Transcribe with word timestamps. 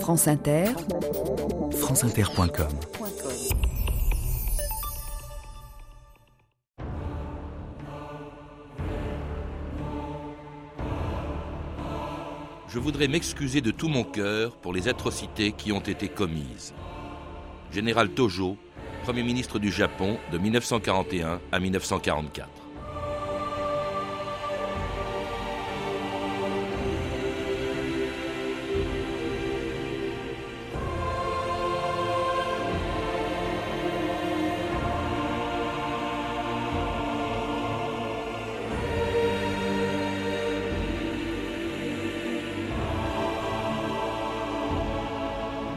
France 0.00 0.28
Inter, 0.28 0.66
franceinter.com 1.72 2.68
Je 12.68 12.78
voudrais 12.78 13.08
m'excuser 13.08 13.60
de 13.60 13.70
tout 13.70 13.88
mon 13.88 14.04
cœur 14.04 14.56
pour 14.56 14.72
les 14.72 14.88
atrocités 14.88 15.52
qui 15.52 15.72
ont 15.72 15.80
été 15.80 16.08
commises. 16.08 16.74
Général 17.72 18.10
Tojo, 18.10 18.56
Premier 19.02 19.22
ministre 19.22 19.58
du 19.58 19.72
Japon 19.72 20.18
de 20.32 20.38
1941 20.38 21.40
à 21.50 21.58
1944. 21.58 22.65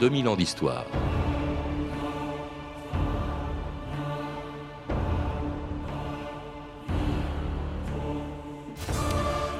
2000 0.00 0.28
ans 0.28 0.36
d'histoire. 0.36 0.86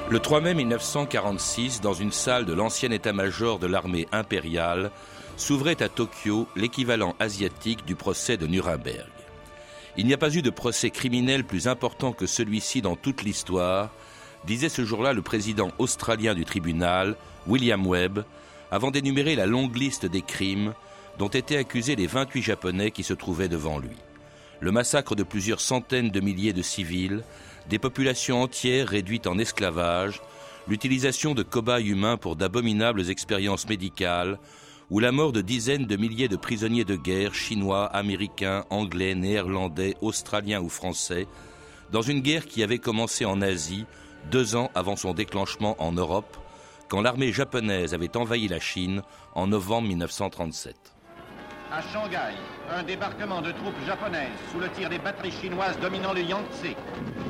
Le 0.09 0.19
3 0.19 0.41
mai 0.41 0.55
1946, 0.55 1.81
dans 1.81 1.93
une 1.93 2.11
salle 2.11 2.45
de 2.45 2.53
l'ancien 2.53 2.89
état-major 2.89 3.59
de 3.59 3.67
l'armée 3.67 4.07
impériale, 4.11 4.89
s'ouvrait 5.37 5.83
à 5.83 5.89
Tokyo 5.89 6.47
l'équivalent 6.55 7.15
asiatique 7.19 7.85
du 7.85 7.93
procès 7.95 8.37
de 8.37 8.47
Nuremberg. 8.47 9.07
Il 9.95 10.07
n'y 10.07 10.13
a 10.13 10.17
pas 10.17 10.35
eu 10.35 10.41
de 10.41 10.49
procès 10.49 10.89
criminel 10.89 11.43
plus 11.43 11.67
important 11.67 12.13
que 12.13 12.25
celui-ci 12.25 12.81
dans 12.81 12.95
toute 12.95 13.21
l'histoire, 13.21 13.91
disait 14.45 14.69
ce 14.69 14.85
jour-là 14.85 15.13
le 15.13 15.21
président 15.21 15.69
australien 15.77 16.33
du 16.33 16.45
tribunal, 16.45 17.15
William 17.45 17.85
Webb, 17.85 18.23
avant 18.71 18.89
d'énumérer 18.89 19.35
la 19.35 19.45
longue 19.45 19.75
liste 19.75 20.05
des 20.05 20.21
crimes 20.21 20.73
dont 21.19 21.27
étaient 21.27 21.57
accusés 21.57 21.95
les 21.95 22.07
28 22.07 22.41
Japonais 22.41 22.91
qui 22.91 23.03
se 23.03 23.13
trouvaient 23.13 23.49
devant 23.49 23.77
lui. 23.77 23.97
Le 24.61 24.71
massacre 24.71 25.15
de 25.15 25.23
plusieurs 25.23 25.59
centaines 25.59 26.09
de 26.09 26.19
milliers 26.19 26.53
de 26.53 26.61
civils, 26.61 27.23
des 27.69 27.79
populations 27.79 28.41
entières 28.41 28.87
réduites 28.87 29.27
en 29.27 29.37
esclavage, 29.37 30.21
l'utilisation 30.67 31.33
de 31.33 31.43
cobayes 31.43 31.89
humains 31.89 32.17
pour 32.17 32.35
d'abominables 32.35 33.09
expériences 33.09 33.67
médicales, 33.67 34.39
ou 34.89 34.99
la 34.99 35.11
mort 35.11 35.31
de 35.31 35.41
dizaines 35.41 35.85
de 35.85 35.95
milliers 35.95 36.27
de 36.27 36.35
prisonniers 36.35 36.83
de 36.83 36.95
guerre 36.95 37.33
chinois, 37.33 37.85
américains, 37.85 38.65
anglais, 38.69 39.15
néerlandais, 39.15 39.95
australiens 40.01 40.61
ou 40.61 40.69
français, 40.69 41.27
dans 41.91 42.01
une 42.01 42.21
guerre 42.21 42.45
qui 42.45 42.61
avait 42.61 42.77
commencé 42.77 43.25
en 43.25 43.41
Asie 43.41 43.85
deux 44.29 44.55
ans 44.55 44.69
avant 44.75 44.95
son 44.95 45.13
déclenchement 45.13 45.75
en 45.79 45.91
Europe, 45.91 46.37
quand 46.91 46.99
l'armée 46.99 47.31
japonaise 47.31 47.93
avait 47.93 48.17
envahi 48.17 48.49
la 48.49 48.59
Chine 48.59 49.01
en 49.33 49.47
novembre 49.47 49.87
1937. 49.87 50.75
À 51.71 51.81
Shanghai, 51.81 52.35
un 52.69 52.83
débarquement 52.83 53.41
de 53.41 53.53
troupes 53.53 53.79
japonaises 53.87 54.27
sous 54.51 54.59
le 54.59 54.67
tir 54.71 54.89
des 54.89 54.99
batteries 54.99 55.31
chinoises 55.31 55.79
dominant 55.79 56.11
le 56.11 56.21
Yangtze. 56.21 56.75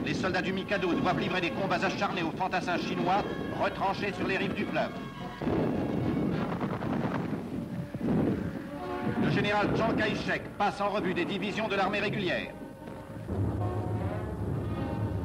Les 0.03 0.15
soldats 0.15 0.41
du 0.41 0.51
Mikado 0.51 0.91
doivent 0.95 1.19
livrer 1.19 1.41
des 1.41 1.51
combats 1.51 1.75
acharnés 1.75 2.23
aux 2.23 2.31
fantassins 2.31 2.79
chinois 2.79 3.23
retranchés 3.61 4.11
sur 4.17 4.27
les 4.27 4.37
rives 4.37 4.55
du 4.55 4.65
fleuve. 4.65 4.89
Le 9.23 9.29
général 9.29 9.69
Chiang 9.75 9.93
Kai-shek 9.95 10.41
passe 10.57 10.81
en 10.81 10.89
revue 10.89 11.13
des 11.13 11.25
divisions 11.25 11.67
de 11.67 11.75
l'armée 11.75 11.99
régulière. 11.99 12.51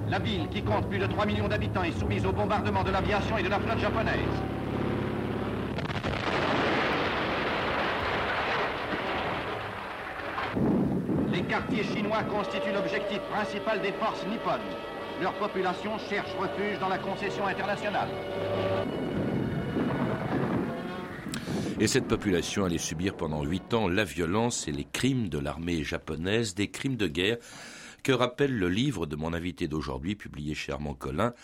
La 0.08 0.20
ville, 0.20 0.48
qui 0.48 0.62
compte 0.62 0.88
plus 0.88 0.98
de 0.98 1.06
3 1.06 1.26
millions 1.26 1.48
d'habitants, 1.48 1.82
est 1.82 1.98
soumise 1.98 2.24
au 2.24 2.32
bombardement 2.32 2.84
de 2.84 2.90
l'aviation 2.90 3.38
et 3.38 3.42
de 3.42 3.48
la 3.48 3.58
flotte 3.58 3.80
japonaise. 3.80 4.14
Les 11.32 11.42
quartiers 11.42 11.82
chinois 11.82 12.22
constituent 12.22 12.72
l'objectif 12.72 13.18
principal 13.32 13.82
des 13.82 13.92
forces 13.92 14.24
nippones. 14.26 14.60
Leur 15.20 15.32
population 15.34 15.98
cherche 16.08 16.30
refuge 16.38 16.78
dans 16.78 16.88
la 16.88 16.98
concession 16.98 17.46
internationale. 17.46 18.08
Et 21.80 21.88
cette 21.88 22.06
population 22.06 22.64
allait 22.64 22.78
subir 22.78 23.14
pendant 23.14 23.42
huit 23.42 23.74
ans 23.74 23.88
la 23.88 24.04
violence 24.04 24.68
et 24.68 24.72
les 24.72 24.84
crimes 24.84 25.28
de 25.28 25.38
l'armée 25.38 25.82
japonaise, 25.82 26.54
des 26.54 26.68
crimes 26.68 26.96
de 26.96 27.08
guerre 27.08 27.38
que 28.06 28.12
rappelle 28.12 28.56
le 28.56 28.68
livre 28.68 29.04
de 29.06 29.16
mon 29.16 29.32
invité 29.32 29.66
d'aujourd'hui, 29.66 30.14
publié 30.14 30.54
chez 30.54 30.70
Armand 30.70 30.94
Collin, 30.94 31.34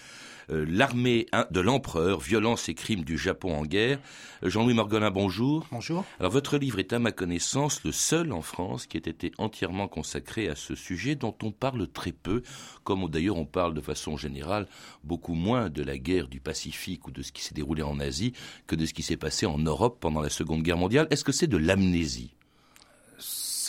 euh, 0.50 0.64
L'armée 0.68 1.26
de 1.50 1.60
l'empereur, 1.60 2.20
violence 2.20 2.68
et 2.68 2.74
crimes 2.74 3.02
du 3.02 3.18
Japon 3.18 3.52
en 3.52 3.64
guerre. 3.64 3.98
Euh, 4.44 4.48
Jean-Louis 4.48 4.74
Morgolin, 4.74 5.10
bonjour. 5.10 5.66
Bonjour. 5.72 6.04
Alors 6.20 6.30
votre 6.30 6.58
livre 6.58 6.78
est 6.78 6.92
à 6.92 7.00
ma 7.00 7.10
connaissance 7.10 7.82
le 7.82 7.90
seul 7.90 8.32
en 8.32 8.42
France 8.42 8.86
qui 8.86 8.96
ait 8.96 9.00
été 9.00 9.32
entièrement 9.38 9.88
consacré 9.88 10.48
à 10.48 10.54
ce 10.54 10.76
sujet 10.76 11.16
dont 11.16 11.34
on 11.42 11.50
parle 11.50 11.88
très 11.88 12.12
peu, 12.12 12.44
comme 12.84 13.08
d'ailleurs 13.08 13.38
on 13.38 13.44
parle 13.44 13.74
de 13.74 13.80
façon 13.80 14.16
générale 14.16 14.68
beaucoup 15.02 15.34
moins 15.34 15.68
de 15.68 15.82
la 15.82 15.98
guerre 15.98 16.28
du 16.28 16.38
Pacifique 16.38 17.08
ou 17.08 17.10
de 17.10 17.22
ce 17.22 17.32
qui 17.32 17.42
s'est 17.42 17.54
déroulé 17.54 17.82
en 17.82 17.98
Asie 17.98 18.34
que 18.68 18.76
de 18.76 18.86
ce 18.86 18.94
qui 18.94 19.02
s'est 19.02 19.16
passé 19.16 19.46
en 19.46 19.58
Europe 19.58 19.98
pendant 19.98 20.20
la 20.20 20.30
Seconde 20.30 20.62
Guerre 20.62 20.78
mondiale. 20.78 21.08
Est-ce 21.10 21.24
que 21.24 21.32
c'est 21.32 21.48
de 21.48 21.56
l'amnésie? 21.56 22.36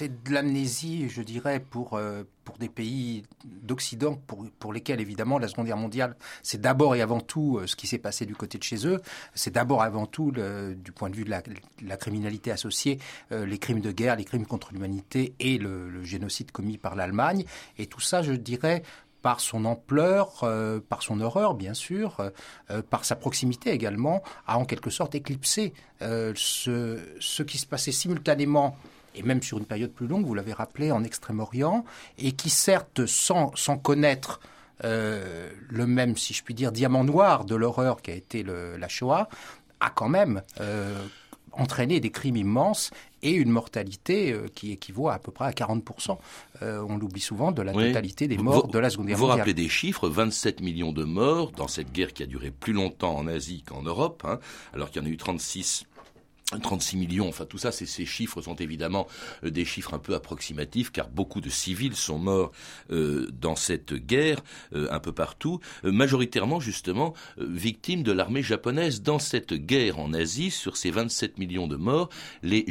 C'est 0.04 0.24
de 0.24 0.34
l'amnésie, 0.34 1.08
je 1.08 1.22
dirais, 1.22 1.62
pour, 1.62 1.94
euh, 1.94 2.24
pour 2.44 2.58
des 2.58 2.68
pays 2.68 3.24
d'Occident, 3.46 4.16
pour, 4.28 4.46
pour 4.60 4.74
lesquels, 4.74 5.00
évidemment, 5.00 5.40
la 5.40 5.48
Seconde 5.48 5.68
Guerre 5.68 5.78
mondiale, 5.78 6.18
c'est 6.42 6.60
d'abord 6.60 6.94
et 6.96 7.02
avant 7.02 7.22
tout 7.22 7.58
euh, 7.58 7.68
ce 7.68 7.78
qui 7.78 7.88
s'est 7.88 8.00
passé 8.00 8.26
du 8.26 8.36
côté 8.36 8.58
de 8.58 8.64
chez 8.64 8.86
eux. 8.86 9.00
C'est 9.34 9.54
d'abord 9.54 9.82
et 9.82 9.86
avant 9.86 10.06
tout, 10.06 10.32
du 10.32 10.92
point 10.92 11.10
de 11.10 11.16
vue 11.16 11.24
de 11.24 11.30
la, 11.30 11.98
criminalité 11.98 12.52
associée, 12.52 13.00
euh, 13.32 13.46
les 13.46 13.58
crimes 13.60 13.80
de 13.80 13.92
guerre, 13.94 14.18
les 14.18 14.26
crimes 14.26 14.46
contre 14.46 14.74
l'humanité 14.74 15.36
et 15.40 15.58
le, 15.58 16.04
génocide 16.04 16.52
commis 16.52 16.78
par 16.78 16.96
l'Allemagne. 16.96 17.46
Et 17.78 17.86
tout 17.86 18.02
ça, 18.02 18.22
je 18.24 18.34
dirais, 18.34 18.84
par 19.22 19.40
son 19.40 19.64
ampleur, 19.64 20.44
par 20.90 21.02
son 21.02 21.22
horreur 21.22 21.54
bien 21.54 21.74
sûr, 21.74 22.18
par 22.90 23.06
sa 23.06 23.16
proximité 23.16 23.70
également, 23.72 24.22
a 24.48 24.58
en 24.58 24.66
quelque 24.66 24.90
sorte 24.90 25.16
éclipsé 25.16 25.74
ce, 26.02 27.00
ce 27.22 27.44
qui 27.44 27.58
se 27.58 27.66
passait 27.66 27.94
simultanément 27.94 28.76
et 29.16 29.24
même 29.24 29.42
sur 29.42 29.58
une 29.58 29.66
période 29.66 29.92
plus 29.92 30.08
longue, 30.08 30.26
vous 30.26 30.34
l'avez 30.34 30.54
rappelé, 30.54 30.92
en 30.92 31.04
Extrême-Orient, 31.04 31.86
et 32.18 32.32
qui 32.32 32.50
certes, 32.50 33.06
sans, 33.06 33.52
sans 33.56 33.78
connaître 33.78 34.40
euh, 34.84 35.50
le 35.70 35.86
même, 35.88 36.18
si 36.18 36.34
je 36.34 36.44
puis 36.44 36.54
dire, 36.54 36.72
diamant 36.72 37.04
noir 37.04 37.46
de 37.46 37.56
l'horreur 37.56 38.02
qui 38.02 38.12
a 38.12 38.16
été 38.16 38.44
le, 38.44 38.78
la 38.78 38.88
Shoah, 38.88 39.30
a 39.80 39.90
quand 39.90 40.10
même 40.10 40.42
euh, 40.60 40.96
entraîné 41.52 42.00
des 42.00 42.10
crimes 42.10 42.38
immenses 42.38 42.92
et 43.22 43.32
une 43.32 43.50
mortalité 43.50 44.32
euh, 44.32 44.48
qui 44.54 44.72
équivaut 44.72 45.08
à, 45.08 45.14
à 45.14 45.20
peu 45.20 45.32
près 45.32 45.46
à 45.46 45.52
40%. 45.52 46.18
Euh, 46.62 46.86
on 46.88 46.98
l'oublie 46.98 47.22
souvent, 47.22 47.52
de 47.52 47.62
la 47.62 47.74
totalité 47.74 48.28
des 48.28 48.38
morts 48.38 48.68
de 48.68 48.80
la 48.80 48.90
Seconde 48.90 49.08
Guerre 49.08 49.18
mondiale. 49.18 49.36
Vous 49.36 49.38
rappelez 49.38 49.54
des 49.54 49.70
chiffres, 49.70 50.10
27 50.10 50.62
millions 50.62 50.92
de 50.92 51.04
morts 51.04 51.52
dans 51.52 51.68
cette 51.68 51.92
guerre 51.92 52.14
qui 52.14 52.24
a 52.24 52.26
duré 52.26 52.52
plus 52.52 52.74
longtemps 52.74 53.16
en 53.16 53.28
Asie 53.28 53.64
qu'en 53.64 53.84
Europe, 53.84 54.24
hein, 54.28 54.40
alors 54.74 54.90
qu'il 54.90 55.02
y 55.02 55.06
en 55.06 55.08
a 55.08 55.12
eu 55.12 55.18
36 55.18 55.86
36 56.62 56.98
millions, 56.98 57.28
enfin 57.28 57.46
tout 57.46 57.58
ça, 57.58 57.72
ces 57.72 58.06
chiffres 58.06 58.42
sont 58.42 58.56
évidemment 58.56 59.08
euh, 59.44 59.50
des 59.50 59.66
chiffres 59.66 59.94
un 59.94 60.00
peu 60.00 60.16
approximatifs, 60.16 60.92
car 60.92 61.10
beaucoup 61.10 61.42
de 61.42 61.50
civils 61.50 61.96
sont 61.96 62.20
morts 62.20 62.52
euh, 62.92 63.30
dans 63.40 63.56
cette 63.56 63.94
guerre 63.94 64.40
euh, 64.74 64.88
un 64.92 65.00
peu 65.00 65.12
partout, 65.12 65.60
majoritairement 65.84 66.60
justement 66.60 67.14
victimes 67.38 68.04
de 68.04 68.12
l'armée 68.12 68.44
japonaise. 68.44 69.02
Dans 69.02 69.20
cette 69.20 69.54
guerre 69.54 70.00
en 70.00 70.14
Asie, 70.14 70.52
sur 70.52 70.78
ces 70.78 70.92
27 70.92 71.38
millions 71.38 71.68
de 71.68 71.76
morts, 71.76 72.10
les, 72.42 72.66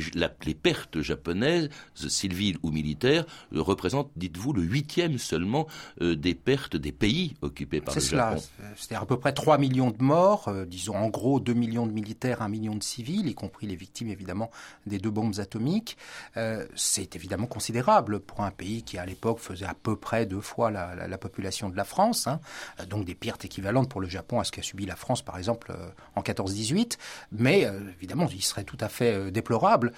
les 0.45 0.55
pertes 0.55 1.01
japonaises, 1.01 1.69
civiles 1.95 2.59
ou 2.63 2.71
militaires, 2.71 3.25
représentent, 3.53 4.11
dites-vous, 4.17 4.53
le 4.53 4.63
huitième 4.63 5.19
seulement 5.19 5.67
des 6.01 6.35
pertes 6.35 6.77
des 6.77 6.93
pays 6.93 7.35
occupés 7.43 7.81
par 7.81 7.95
le 7.95 8.01
cela. 8.01 8.31
Japon. 8.37 8.43
C'est 8.77 8.95
à 8.95 9.05
peu 9.05 9.19
près 9.19 9.33
3 9.33 9.59
millions 9.59 9.91
de 9.91 10.03
morts, 10.03 10.53
disons 10.67 10.97
en 10.97 11.09
gros 11.09 11.41
2 11.41 11.53
millions 11.53 11.87
de 11.87 11.93
militaires, 11.93 12.43
1 12.43 12.49
million 12.49 12.75
de 12.75 12.83
civils, 12.83 13.29
y 13.29 13.35
compris 13.35 13.67
les 13.67 13.72
victimes 13.77 14.09
évidemment 14.09 14.51
des 14.87 14.99
deux 14.99 15.11
bombes 15.11 15.39
atomiques. 15.39 15.97
Euh, 16.37 16.67
c'est 16.75 17.17
évidemment 17.17 17.47
considérable 17.47 18.21
pour 18.21 18.41
un 18.41 18.51
pays 18.51 18.83
qui 18.83 18.99
à 18.99 19.07
l'époque 19.07 19.39
faisait 19.39 19.67
à 19.67 19.75
peu 19.75 19.97
près 19.97 20.27
deux 20.27 20.41
fois 20.41 20.71
la, 20.71 21.19
population 21.19 21.69
de 21.69 21.77
la 21.77 21.85
France, 21.85 22.27
hein. 22.27 22.41
euh, 22.81 22.87
donc 22.87 23.05
des 23.05 23.15
pertes 23.15 23.45
équivalentes 23.45 23.89
pour 23.89 24.01
le 24.01 24.09
Japon 24.09 24.41
à 24.41 24.45
ce 24.45 24.53
qu'a 24.53 24.63
subi 24.63 24.87
la 24.87 24.97
France 24.97 25.23
par 25.23 25.39
exemple 25.39 25.73
euh, 25.73 25.89
en 26.17 26.23
14-18. 26.23 26.99
Mais 27.33 27.63
évidemment, 27.97 28.29
il 28.33 28.43
serait 28.43 28.65
tout 28.65 28.79
à 28.81 28.89
fait 28.89 29.31
déplorable 29.31 29.93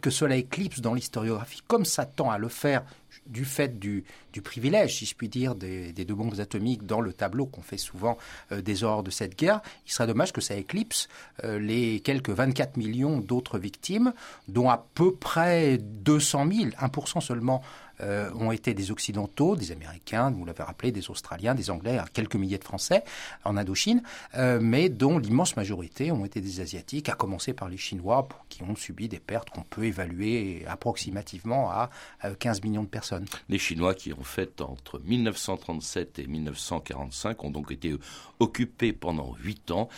que 0.00 0.10
cela 0.10 0.36
éclipse 0.36 0.80
dans 0.80 0.94
l'historiographie, 0.94 1.62
comme 1.66 1.84
ça 1.84 2.04
tend 2.04 2.30
à 2.30 2.38
le 2.38 2.48
faire 2.48 2.84
du 3.26 3.44
fait 3.44 3.78
du, 3.78 4.04
privilège, 4.42 4.98
si 4.98 5.06
je 5.06 5.14
puis 5.14 5.28
dire, 5.28 5.54
des, 5.54 5.92
deux 5.92 6.14
bombes 6.14 6.38
atomiques 6.40 6.86
dans 6.86 7.00
le 7.00 7.12
tableau 7.12 7.46
qu'on 7.46 7.62
fait 7.62 7.76
souvent 7.76 8.16
euh, 8.52 8.62
des 8.62 8.84
horreurs 8.84 9.02
de 9.02 9.10
cette 9.10 9.38
guerre, 9.38 9.60
il 9.86 9.92
serait 9.92 10.06
dommage 10.06 10.32
que 10.32 10.40
ça 10.40 10.54
éclipse 10.54 11.08
euh, 11.44 11.58
les 11.58 12.00
quelques 12.00 12.30
24 12.30 12.76
millions 12.76 13.18
d'autres 13.18 13.58
victimes, 13.58 14.12
dont 14.48 14.70
à 14.70 14.86
peu 14.94 15.14
près 15.14 15.78
200 15.78 16.46
000, 16.52 16.70
1% 16.70 17.20
seulement 17.20 17.62
euh, 18.02 18.30
ont 18.34 18.52
été 18.52 18.74
des 18.74 18.90
Occidentaux, 18.90 19.56
des 19.56 19.72
Américains, 19.72 20.30
vous 20.30 20.44
l'avez 20.44 20.62
rappelé, 20.62 20.92
des 20.92 21.10
Australiens, 21.10 21.54
des 21.54 21.70
Anglais, 21.70 21.98
quelques 22.12 22.36
milliers 22.36 22.58
de 22.58 22.64
Français 22.64 23.04
en 23.44 23.56
Indochine, 23.56 24.02
euh, 24.36 24.58
mais 24.60 24.88
dont 24.88 25.18
l'immense 25.18 25.56
majorité 25.56 26.12
ont 26.12 26.24
été 26.24 26.40
des 26.40 26.60
Asiatiques, 26.60 27.08
à 27.08 27.14
commencer 27.14 27.52
par 27.52 27.68
les 27.68 27.76
Chinois, 27.76 28.28
qui 28.48 28.62
ont 28.62 28.76
subi 28.76 29.08
des 29.08 29.20
pertes 29.20 29.50
qu'on 29.50 29.62
peut 29.62 29.84
évaluer 29.84 30.64
approximativement 30.66 31.70
à 31.70 31.90
15 32.38 32.58
euh, 32.58 32.68
millions 32.68 32.82
de 32.82 32.88
personnes. 32.88 33.26
Les 33.48 33.58
Chinois 33.58 33.94
qui 33.94 34.12
ont 34.12 34.24
fait 34.24 34.60
entre 34.60 35.00
1937 35.00 36.18
et 36.18 36.26
1945 36.26 37.44
ont 37.44 37.50
donc 37.50 37.72
été 37.72 37.94
occupés 38.38 38.92
pendant 38.92 39.34
8 39.42 39.70
ans 39.70 39.88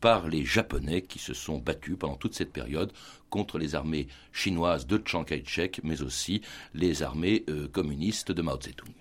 par 0.00 0.28
les 0.28 0.44
Japonais 0.44 1.02
qui 1.02 1.18
se 1.18 1.34
sont 1.34 1.58
battus 1.58 1.96
pendant 1.98 2.16
toute 2.16 2.34
cette 2.34 2.52
période 2.52 2.92
contre 3.30 3.58
les 3.58 3.74
armées 3.74 4.06
chinoises 4.32 4.86
de 4.86 5.00
Chiang 5.04 5.24
Kai-shek, 5.24 5.80
mais 5.84 6.02
aussi 6.02 6.42
les 6.74 7.02
armées 7.02 7.44
euh, 7.48 7.68
communistes 7.68 8.32
de 8.32 8.42
Mao 8.42 8.60
Zedong. 8.60 8.92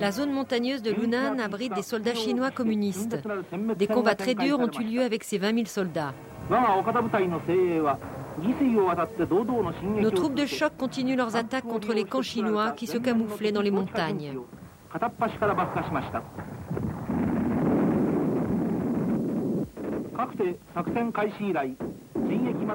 La 0.00 0.12
zone 0.12 0.32
montagneuse 0.32 0.82
de 0.82 0.90
Lunan 0.90 1.38
abrite 1.38 1.74
des 1.74 1.82
soldats 1.82 2.14
chinois 2.14 2.50
communistes. 2.50 3.16
Des 3.78 3.86
combats 3.86 4.14
très 4.14 4.34
durs 4.34 4.60
ont 4.60 4.70
eu 4.78 4.84
lieu 4.84 5.02
avec 5.02 5.24
ces 5.24 5.38
20 5.38 5.54
000 5.54 5.66
soldats. 5.66 6.12
Nos 10.00 10.10
troupes 10.10 10.34
de 10.34 10.46
choc 10.46 10.76
continuent 10.76 11.16
leurs 11.16 11.36
attaques 11.36 11.64
contre 11.64 11.94
les 11.94 12.04
camps 12.04 12.22
chinois 12.22 12.72
qui 12.72 12.86
se 12.86 12.98
camouflaient 12.98 13.52
dans 13.52 13.62
les 13.62 13.70
montagnes. 13.70 14.34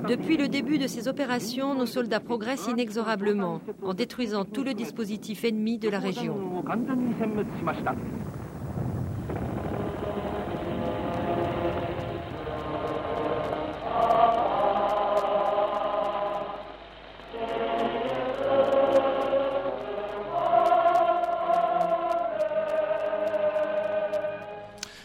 Depuis 0.07 0.37
le 0.37 0.47
début 0.47 0.77
de 0.77 0.87
ces 0.87 1.07
opérations, 1.07 1.75
nos 1.75 1.85
soldats 1.85 2.19
progressent 2.19 2.67
inexorablement 2.67 3.61
en 3.83 3.93
détruisant 3.93 4.45
tout 4.45 4.63
le 4.63 4.73
dispositif 4.73 5.43
ennemi 5.43 5.77
de 5.77 5.89
la 5.89 5.99
région. 5.99 6.63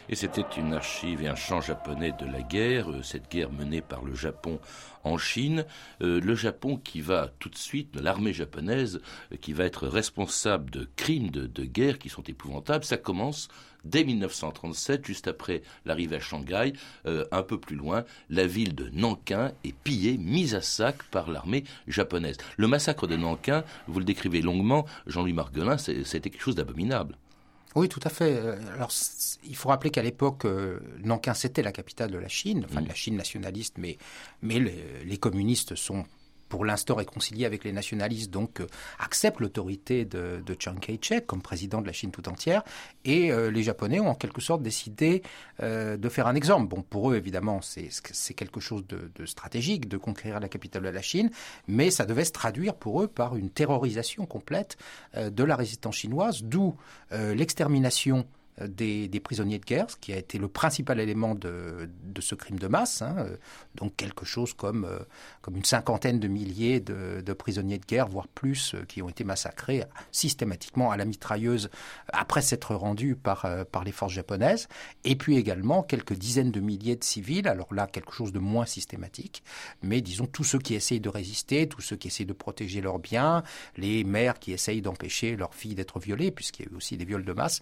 Et 0.08 0.14
c'était 0.14 0.44
une 0.56 0.72
archive 0.72 1.22
et 1.22 1.28
un 1.28 1.34
chant 1.34 1.60
japonais 1.60 2.12
de 2.12 2.26
la 2.26 2.40
guerre, 2.40 2.90
euh, 2.92 3.02
cette 3.02 3.28
guerre 3.28 3.50
menée 3.50 3.80
par 3.80 4.04
le 4.04 4.14
Japon 4.14 4.60
en 5.02 5.18
Chine. 5.18 5.64
Euh, 6.00 6.20
le 6.20 6.34
Japon 6.36 6.76
qui 6.76 7.00
va 7.00 7.32
tout 7.40 7.48
de 7.48 7.56
suite, 7.56 7.96
l'armée 7.96 8.32
japonaise, 8.32 9.00
euh, 9.32 9.36
qui 9.36 9.52
va 9.52 9.64
être 9.64 9.88
responsable 9.88 10.70
de 10.70 10.88
crimes 10.94 11.30
de, 11.30 11.64
guerre 11.64 11.98
qui 11.98 12.08
sont 12.08 12.22
épouvantables. 12.22 12.84
Ça 12.84 12.96
commence 12.96 13.48
dès 13.84 14.04
1937, 14.04 15.04
juste 15.04 15.26
après 15.26 15.62
l'arrivée 15.84 16.16
à 16.16 16.20
Shanghai, 16.20 16.72
un 17.04 17.42
peu 17.42 17.58
plus 17.58 17.76
loin, 17.76 18.04
la 18.30 18.46
ville 18.46 18.74
de 18.74 18.88
Nankin 18.90 19.52
est 19.64 19.74
pillée, 19.74 20.18
mise 20.18 20.54
à 20.54 20.60
sac 20.60 21.02
par 21.10 21.30
l'armée 21.30 21.64
japonaise. 21.86 22.36
Le 22.56 22.66
massacre 22.66 23.06
de 23.06 23.16
Nankin, 23.16 23.64
vous 23.86 23.98
le 23.98 24.04
décrivez 24.04 24.42
longuement, 24.42 24.86
Jean-Louis 25.06 25.32
Marguelin, 25.32 25.76
c'était 25.78 26.30
quelque 26.30 26.42
chose 26.42 26.56
d'abominable. 26.56 27.16
Oui, 27.76 27.90
tout 27.90 28.00
à 28.04 28.08
fait. 28.08 28.38
Euh, 28.38 28.56
alors, 28.74 28.90
il 29.44 29.54
faut 29.54 29.68
rappeler 29.68 29.90
qu'à 29.90 30.02
l'époque, 30.02 30.46
euh, 30.46 30.80
Nankin, 31.04 31.34
c'était 31.34 31.62
la 31.62 31.72
capitale 31.72 32.10
de 32.10 32.16
la 32.16 32.26
Chine, 32.28 32.64
enfin 32.68 32.80
de 32.80 32.88
la 32.88 32.94
Chine 32.94 33.16
nationaliste, 33.16 33.74
mais, 33.76 33.98
mais 34.40 34.58
les 34.58 35.18
communistes 35.18 35.76
sont 35.76 36.04
pour 36.48 36.64
l'instant 36.64 36.94
réconcilié 36.94 37.44
avec 37.44 37.64
les 37.64 37.72
nationalistes, 37.72 38.30
donc 38.30 38.60
euh, 38.60 38.66
accepte 38.98 39.40
l'autorité 39.40 40.04
de, 40.04 40.42
Chiang 40.58 40.76
Kai-shek 40.76 41.26
comme 41.26 41.42
président 41.42 41.80
de 41.80 41.86
la 41.86 41.92
Chine 41.92 42.10
tout 42.10 42.28
entière. 42.28 42.62
Et 43.04 43.30
euh, 43.30 43.50
les 43.50 43.62
Japonais 43.62 44.00
ont 44.00 44.08
en 44.08 44.14
quelque 44.14 44.40
sorte 44.40 44.62
décidé 44.62 45.22
euh, 45.62 45.96
de 45.96 46.08
faire 46.08 46.26
un 46.26 46.34
exemple. 46.34 46.68
Bon, 46.68 46.82
pour 46.82 47.10
eux, 47.10 47.16
évidemment, 47.16 47.60
c'est 47.62 48.34
quelque 48.34 48.60
chose 48.60 48.84
de, 48.86 49.26
stratégique 49.26 49.88
de 49.88 49.96
conquérir 49.96 50.40
la 50.40 50.48
capitale 50.48 50.82
de 50.82 50.88
la 50.88 51.02
Chine, 51.02 51.30
mais 51.68 51.90
ça 51.90 52.06
devait 52.06 52.24
se 52.24 52.32
traduire 52.32 52.74
pour 52.74 53.02
eux 53.02 53.08
par 53.08 53.36
une 53.36 53.50
terrorisation 53.50 54.26
complète 54.26 54.76
de 55.14 55.44
la 55.44 55.56
résistance 55.56 55.96
chinoise, 55.96 56.42
d'où 56.42 56.76
l'extermination 57.10 58.26
des, 58.60 59.20
prisonniers 59.20 59.58
de 59.58 59.64
guerre, 59.64 59.90
ce 59.90 59.96
qui 59.96 60.12
a 60.12 60.16
été 60.16 60.38
le 60.38 60.48
principal 60.48 61.00
élément 61.00 61.34
de, 61.34 61.88
ce 62.20 62.34
crime 62.34 62.58
de 62.58 62.68
masse. 62.68 63.02
Hein. 63.02 63.26
donc 63.74 63.96
quelque 63.96 64.24
chose 64.24 64.54
comme, 64.54 64.84
euh, 64.84 64.98
comme 65.42 65.56
une 65.56 65.64
cinquantaine 65.64 66.20
de 66.20 66.28
milliers 66.28 66.80
de, 66.80 67.32
prisonniers 67.32 67.78
de 67.78 67.84
guerre, 67.84 68.08
voire 68.08 68.28
plus, 68.28 68.74
euh, 68.74 68.84
qui 68.86 69.02
ont 69.02 69.08
été 69.08 69.24
massacrés 69.24 69.84
systématiquement 70.12 70.90
à 70.90 70.96
la 70.96 71.04
mitrailleuse 71.04 71.70
après 72.08 72.42
s'être 72.42 72.74
rendus 72.74 73.14
par, 73.16 73.44
euh, 73.44 73.64
les 73.84 73.92
forces 73.92 74.14
japonaises. 74.14 74.68
Et 75.04 75.16
puis 75.16 75.36
également 75.36 75.82
quelques 75.82 76.14
dizaines 76.14 76.50
de 76.50 76.60
milliers 76.60 76.96
de 76.96 77.04
civils, 77.04 77.46
alors 77.46 77.72
là 77.72 77.86
quelque 77.86 78.12
chose 78.12 78.32
de 78.32 78.38
moins 78.38 78.66
systématique, 78.66 79.44
mais 79.82 80.00
disons 80.00 80.26
tous 80.26 80.44
ceux 80.44 80.58
qui 80.58 80.74
essayent 80.74 81.00
de 81.00 81.08
résister, 81.08 81.68
tous 81.68 81.82
ceux 81.82 81.96
qui 81.96 82.08
essayent 82.08 82.26
de 82.26 82.32
protéger 82.32 82.80
leurs 82.80 82.98
biens, 82.98 83.42
les 83.76 84.02
mères 84.02 84.38
qui 84.38 84.52
essayent 84.52 84.82
d'empêcher 84.82 85.36
leurs 85.36 85.54
filles 85.54 85.74
d'être 85.74 86.00
violées, 86.00 86.30
puisqu'il 86.30 86.66
y 86.66 86.68
a 86.68 86.72
eu 86.72 86.76
aussi 86.76 86.96
des 86.96 87.04
viols 87.04 87.24
de 87.24 87.32
masse, 87.32 87.60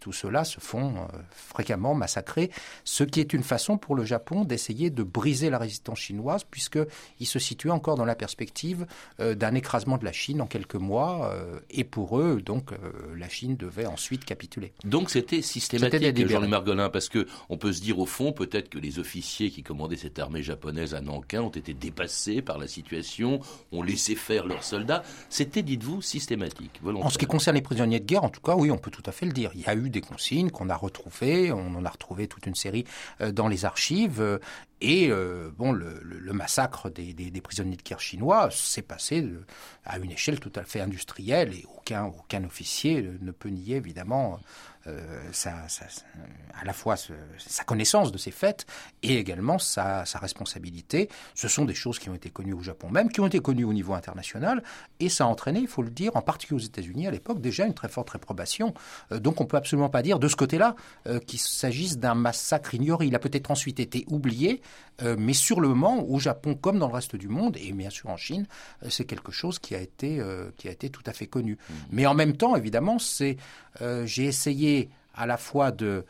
tout 0.00 0.12
ceux-là 0.24 0.44
se 0.44 0.58
font 0.58 0.94
euh, 0.96 1.18
fréquemment 1.30 1.94
massacrer, 1.94 2.50
ce 2.84 3.04
qui 3.04 3.20
est 3.20 3.34
une 3.34 3.42
façon 3.42 3.76
pour 3.76 3.94
le 3.94 4.04
Japon 4.04 4.44
d'essayer 4.44 4.88
de 4.88 5.02
briser 5.02 5.50
la 5.50 5.58
résistance 5.58 5.98
chinoise, 5.98 6.44
puisqu'il 6.50 7.26
se 7.26 7.38
situe 7.38 7.70
encore 7.70 7.96
dans 7.96 8.06
la 8.06 8.14
perspective 8.14 8.86
euh, 9.20 9.34
d'un 9.34 9.54
écrasement 9.54 9.98
de 9.98 10.04
la 10.04 10.12
Chine 10.12 10.40
en 10.40 10.46
quelques 10.46 10.76
mois, 10.76 11.30
euh, 11.32 11.60
et 11.70 11.84
pour 11.84 12.18
eux, 12.18 12.40
donc, 12.44 12.70
la 13.16 13.28
Chine 13.28 13.56
devait 13.56 13.86
ensuite 13.86 14.24
capituler. 14.24 14.72
Donc 14.84 15.10
c'était 15.10 15.42
systématique, 15.42 16.28
Jean-Louis 16.28 16.48
Margolin, 16.48 16.88
parce 16.88 17.08
que 17.08 17.26
on 17.48 17.58
peut 17.58 17.72
se 17.72 17.80
dire 17.80 17.98
au 17.98 18.06
fond, 18.06 18.32
peut-être 18.32 18.68
que 18.70 18.78
les 18.78 18.98
officiers 18.98 19.50
qui 19.50 19.62
commandaient 19.62 19.96
cette 19.96 20.18
armée 20.18 20.42
japonaise 20.42 20.94
à 20.94 21.00
Nankin 21.00 21.42
ont 21.42 21.50
été 21.50 21.74
dépassés 21.74 22.42
par 22.42 22.58
la 22.58 22.66
situation, 22.66 23.40
ont 23.72 23.82
laissé 23.82 24.14
faire 24.14 24.46
leurs 24.46 24.64
soldats. 24.64 25.02
C'était, 25.28 25.62
dites-vous, 25.62 26.02
systématique, 26.02 26.80
En 26.84 27.10
ce 27.10 27.18
qui 27.18 27.26
concerne 27.26 27.56
les 27.56 27.62
prisonniers 27.62 28.00
de 28.00 28.06
guerre, 28.06 28.24
en 28.24 28.30
tout 28.30 28.40
cas, 28.40 28.54
oui, 28.54 28.70
on 28.70 28.78
peut 28.78 28.90
tout 28.90 29.02
à 29.06 29.12
fait 29.12 29.26
le 29.26 29.32
dire. 29.32 29.50
Il 29.54 29.60
y 29.60 29.66
a 29.66 29.74
eu 29.74 29.90
des 29.90 30.00
qu'on 30.52 30.68
a 30.68 30.76
retrouvées, 30.76 31.52
on 31.52 31.74
en 31.74 31.84
a 31.84 31.90
retrouvé 31.90 32.28
toute 32.28 32.46
une 32.46 32.54
série 32.54 32.84
euh, 33.20 33.32
dans 33.32 33.48
les 33.48 33.64
archives. 33.64 34.20
Euh, 34.20 34.38
et 34.80 35.08
euh, 35.10 35.50
le, 35.58 36.32
massacre 36.32 36.90
des, 36.90 37.40
prisonniers 37.40 37.76
de 37.76 37.82
guerre 37.82 38.00
chinois 38.00 38.50
s'est 38.50 38.82
passé 38.82 39.26
à 39.84 39.98
une 39.98 40.10
échelle 40.10 40.40
tout 40.40 40.52
à 40.56 40.62
fait 40.62 40.80
industrielle 40.80 41.54
et 41.54 41.64
aucun, 41.78 42.04
aucun 42.04 42.44
officier 42.44 43.08
ne 43.22 43.30
peut 43.30 43.48
nier 43.48 43.76
évidemment 43.76 44.40
euh, 44.86 45.00
à 46.60 46.64
la 46.64 46.72
fois 46.72 46.96
sa 46.96 47.64
connaissance 47.64 48.12
de 48.12 48.18
ces 48.18 48.30
faits 48.30 48.66
et 49.02 49.16
également 49.16 49.58
sa, 49.58 50.04
responsabilité. 50.14 51.08
Ce 51.34 51.48
sont 51.48 51.64
des 51.64 51.74
choses 51.74 51.98
qui 51.98 52.10
ont 52.10 52.14
été 52.14 52.30
connues 52.30 52.52
au 52.52 52.60
Japon 52.60 52.90
même, 52.90 53.10
qui 53.10 53.20
ont 53.20 53.26
été 53.26 53.40
connues 53.40 53.64
au 53.64 53.72
niveau 53.72 53.94
international, 53.94 54.62
et 55.00 55.08
ça 55.08 55.24
a 55.24 55.26
entraîné, 55.26 55.60
il 55.60 55.68
faut 55.68 55.82
le 55.82 55.90
dire, 55.90 56.14
en 56.16 56.22
particulier 56.22 56.60
aux 56.60 56.64
États-Unis 56.64 57.06
à 57.06 57.10
l'époque, 57.10 57.40
déjà 57.40 57.66
une 57.66 57.74
très 57.74 57.88
forte 57.88 58.10
réprobation. 58.10 58.74
Euh, 59.10 59.18
donc 59.18 59.40
on 59.40 59.46
peut 59.46 59.56
absolument 59.56 59.88
pas 59.88 60.02
dire 60.02 60.18
de 60.18 60.28
ce 60.28 60.36
côté-là 60.36 60.76
euh, 61.06 61.18
qu'il 61.18 61.40
s'agisse 61.40 61.98
d'un 61.98 62.14
massacre 62.14 62.74
ignoré. 62.74 63.06
Il 63.06 63.14
a 63.14 63.18
peut-être 63.18 63.50
ensuite 63.50 63.80
été 63.80 64.04
oublié, 64.08 64.60
mais 65.18 65.32
sur 65.32 65.60
le 65.60 65.66
moment, 65.66 66.04
au 66.08 66.20
Japon 66.20 66.54
comme 66.54 66.78
dans 66.78 66.86
le 66.86 66.94
reste 66.94 67.16
du 67.16 67.26
monde, 67.26 67.56
et 67.56 67.72
bien 67.72 67.90
sûr 67.90 68.10
en 68.10 68.16
Chine, 68.16 68.46
c'est 68.88 69.04
quelque 69.04 69.32
chose 69.32 69.58
qui 69.58 69.74
a 69.74 69.80
été, 69.80 70.22
qui 70.56 70.68
a 70.68 70.70
été 70.70 70.88
tout 70.88 71.02
à 71.06 71.12
fait 71.12 71.26
connu. 71.26 71.54
Mmh. 71.54 71.72
Mais 71.90 72.06
en 72.06 72.14
même 72.14 72.36
temps, 72.36 72.54
évidemment, 72.54 73.00
c'est 73.00 73.36
j'ai 74.04 74.26
essayé 74.26 74.73
à 75.14 75.26
la 75.26 75.36
fois 75.36 75.70
de, 75.70 76.04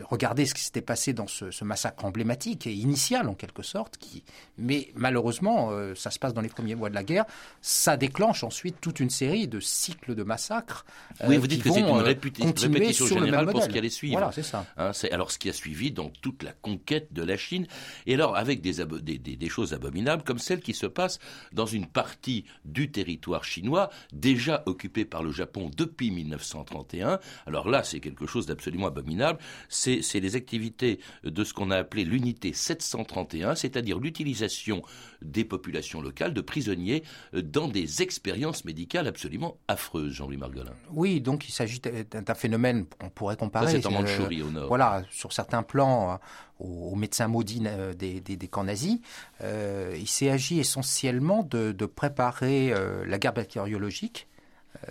euh, 0.00 0.04
Regardez 0.08 0.46
ce 0.46 0.54
qui 0.54 0.62
s'était 0.62 0.80
passé 0.80 1.12
dans 1.12 1.26
ce, 1.26 1.64
massacre 1.64 2.04
emblématique 2.04 2.66
et 2.66 2.72
initial 2.72 3.28
en 3.28 3.34
quelque 3.34 3.62
sorte, 3.62 3.96
qui, 3.98 4.22
mais 4.58 4.90
malheureusement, 4.94 5.70
euh, 5.70 5.94
ça 5.94 6.10
se 6.10 6.18
passe 6.18 6.34
dans 6.34 6.40
les 6.40 6.48
premiers 6.48 6.74
mois 6.74 6.90
de 6.90 6.94
la 6.94 7.04
guerre, 7.04 7.24
ça 7.62 7.96
déclenche 7.96 8.44
ensuite 8.44 8.80
toute 8.80 9.00
une 9.00 9.10
série 9.10 9.48
de 9.48 9.60
cycles 9.60 10.14
de 10.14 10.22
massacres. 10.22 10.84
Euh, 11.22 11.26
oui, 11.28 11.36
vous 11.36 11.46
dites 11.46 11.62
que 11.62 11.70
c'est 11.70 11.80
une, 11.80 11.86
euh, 11.86 12.02
répétition 12.02 13.06
générale 13.06 13.46
pour 13.46 13.62
ce 13.62 13.68
qui 13.68 13.78
allait 13.78 13.88
suivre. 13.88 14.18
Voilà, 14.18 14.32
c'est 14.32 14.42
ça. 14.42 14.66
Hein, 14.76 14.92
alors 15.10 15.30
ce 15.30 15.38
qui 15.38 15.48
a 15.48 15.52
suivi 15.52 15.90
dans 15.90 16.08
toute 16.08 16.42
la 16.42 16.52
conquête 16.52 17.12
de 17.12 17.22
la 17.22 17.36
Chine, 17.36 17.66
et 18.06 18.14
alors 18.14 18.36
avec 18.36 18.60
des, 18.60 18.84
des, 18.84 19.18
des, 19.18 19.48
choses 19.48 19.72
abominables 19.72 20.22
comme 20.22 20.38
celle 20.38 20.60
qui 20.60 20.74
se 20.74 20.86
passe 20.86 21.18
dans 21.52 21.66
une 21.66 21.86
partie 21.86 22.44
du 22.64 22.90
territoire 22.90 23.44
chinois 23.44 23.90
déjà 24.12 24.62
occupée 24.66 25.04
par 25.04 25.22
le 25.22 25.32
Japon 25.32 25.70
depuis 25.76 26.10
1931. 26.10 27.18
Alors 27.46 27.68
là, 27.68 27.82
c'est 27.82 28.00
quelque 28.00 28.26
chose 28.26 28.46
d'absolument 28.46 28.86
abominable. 28.86 29.38
C'est 29.80 30.20
les 30.20 30.36
activités 30.36 31.00
de 31.24 31.44
ce 31.44 31.54
qu'on 31.54 31.70
a 31.70 31.76
appelé 31.76 32.04
l'unité 32.04 32.52
731, 32.52 33.54
c'est-à-dire 33.54 33.98
l'utilisation 33.98 34.82
des 35.22 35.44
populations 35.44 36.02
locales 36.02 36.34
de 36.34 36.40
prisonniers 36.40 37.02
dans 37.32 37.68
des 37.68 38.02
expériences 38.02 38.64
médicales 38.64 39.06
absolument 39.06 39.56
affreuses, 39.68 40.12
Jean-Louis 40.12 40.36
Margolin. 40.36 40.72
Oui, 40.92 41.20
donc 41.20 41.48
il 41.48 41.52
s'agit 41.52 41.80
d'un 41.80 42.34
phénomène, 42.34 42.86
on 43.02 43.08
pourrait 43.08 43.36
comparer. 43.36 43.70
C'est 43.70 43.86
en 43.86 43.92
Mandchourie, 43.92 44.42
au 44.42 44.50
nord. 44.50 44.68
Voilà, 44.68 45.02
sur 45.10 45.32
certains 45.32 45.62
plans, 45.62 46.20
aux, 46.58 46.94
médecins 46.94 47.28
maudits 47.28 47.62
des, 47.98 48.20
des, 48.20 48.48
camps 48.48 48.64
nazis. 48.64 48.98
il 49.42 50.08
s'est 50.08 50.30
agi 50.30 50.60
essentiellement 50.60 51.42
de, 51.42 51.72
préparer 51.86 52.74
la 53.06 53.18
guerre 53.18 53.34
bactériologique 53.34 54.26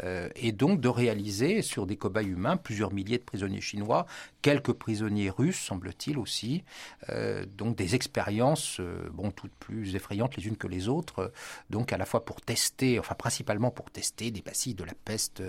euh, 0.04 0.30
et 0.36 0.52
donc 0.52 0.82
de 0.82 0.90
réaliser 0.90 1.62
sur 1.62 1.86
des 1.86 1.96
cobayes 1.96 2.28
humains 2.28 2.58
plusieurs 2.58 2.94
milliers 2.94 3.18
de 3.18 3.24
prisonniers 3.24 3.62
chinois, 3.62 4.06
quelques 4.42 4.74
prisonniers 4.74 5.30
russes, 5.30 5.60
semble-t-il 5.60 6.18
aussi, 6.18 6.64
euh, 7.10 7.46
donc 7.46 7.76
des 7.76 7.96
expériences, 7.96 8.80
euh, 8.80 9.10
bon, 9.12 9.32
toutes 9.32 9.54
plus 9.60 9.96
effrayantes 9.96 10.36
les 10.38 10.48
unes 10.48 10.58
que 10.58 10.68
les 10.68 10.88
autres, 10.88 11.32
donc 11.70 11.94
à 11.94 11.98
la 11.98 12.06
fois 12.06 12.26
pour 12.26 12.42
tester, 12.42 13.00
enfin 13.00 13.16
principalement 13.16 13.72
pour 13.72 13.92
tester 13.92 14.32
des 14.32 14.42
bacilles 14.42 14.76
de 14.76 14.84
la 14.84 14.94
peste, 15.06 15.44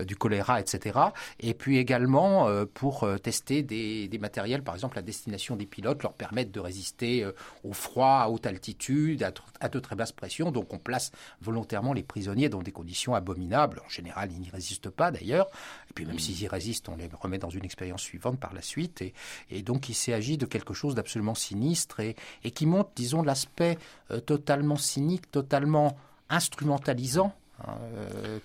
du 0.00 0.16
choléra, 0.16 0.60
etc., 0.60 0.98
et 1.40 1.54
puis 1.54 1.78
également 1.78 2.48
pour 2.74 3.06
tester 3.22 3.62
des, 3.62 4.08
des, 4.08 4.18
matériels, 4.18 4.62
par 4.62 4.74
exemple, 4.74 4.98
à 4.98 5.02
destination 5.02 5.56
des 5.56 5.66
pilotes, 5.66 6.02
leur 6.02 6.14
permettre 6.14 6.52
de 6.52 6.60
résister 6.60 7.28
au 7.64 7.72
froid 7.72 8.20
à 8.22 8.28
haute 8.28 8.46
altitude, 8.46 9.22
à, 9.22 9.32
à 9.60 9.68
de 9.68 9.78
très 9.78 9.96
basse 9.96 10.12
pression, 10.12 10.50
donc 10.50 10.72
on 10.72 10.78
place 10.78 11.12
volontairement 11.40 11.92
les 11.92 12.02
prisonniers 12.02 12.48
dans 12.48 12.62
des 12.62 12.72
conditions 12.72 13.14
abominables 13.14 13.46
en 13.84 13.88
général, 13.88 14.30
ils 14.32 14.40
n'y 14.40 14.50
résistent 14.50 14.90
pas 14.90 15.10
d'ailleurs. 15.10 15.48
Et 15.90 15.92
puis 15.94 16.04
même 16.04 16.16
mm. 16.16 16.20
s'ils 16.20 16.42
y 16.42 16.48
résistent, 16.48 16.88
on 16.88 16.96
les 16.96 17.08
remet 17.12 17.38
dans 17.38 17.50
une 17.50 17.64
expérience 17.64 18.02
suivante 18.02 18.35
par 18.36 18.54
la 18.54 18.62
suite. 18.62 19.02
Et, 19.50 19.62
donc 19.62 19.88
il 19.88 19.94
s'agit 19.94 20.36
de 20.38 20.46
quelque 20.46 20.74
chose 20.74 20.94
d'absolument 20.94 21.34
sinistre 21.34 22.00
et, 22.00 22.16
qui 22.50 22.66
montre, 22.66 22.90
disons, 22.94 23.22
l'aspect 23.22 23.78
euh, 24.10 24.20
totalement 24.20 24.76
cynique, 24.76 25.30
totalement 25.30 25.96
instrumentalisant. 26.28 27.34
Hein, 27.66 27.78
euh, 27.94 28.38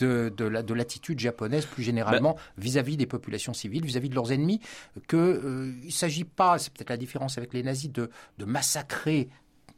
de, 0.00 0.74
l'attitude 0.74 1.18
japonaise 1.18 1.66
plus 1.66 1.82
généralement 1.82 2.34
bah 2.34 2.40
vis-à-vis 2.58 2.96
des 2.96 3.06
populations 3.06 3.52
civiles, 3.52 3.84
vis-à-vis 3.84 4.08
de 4.08 4.14
leurs 4.14 4.32
ennemis, 4.32 4.60
qu'il 5.08 5.18
euh, 5.18 5.72
ne 5.84 5.90
s'agit 5.90 6.24
pas, 6.24 6.58
c'est 6.58 6.72
peut-être 6.72 6.90
la 6.90 6.96
différence 6.96 7.36
avec 7.36 7.52
les 7.52 7.62
nazis, 7.62 7.90
de, 7.90 8.10
de 8.38 8.44
massacrer 8.44 9.28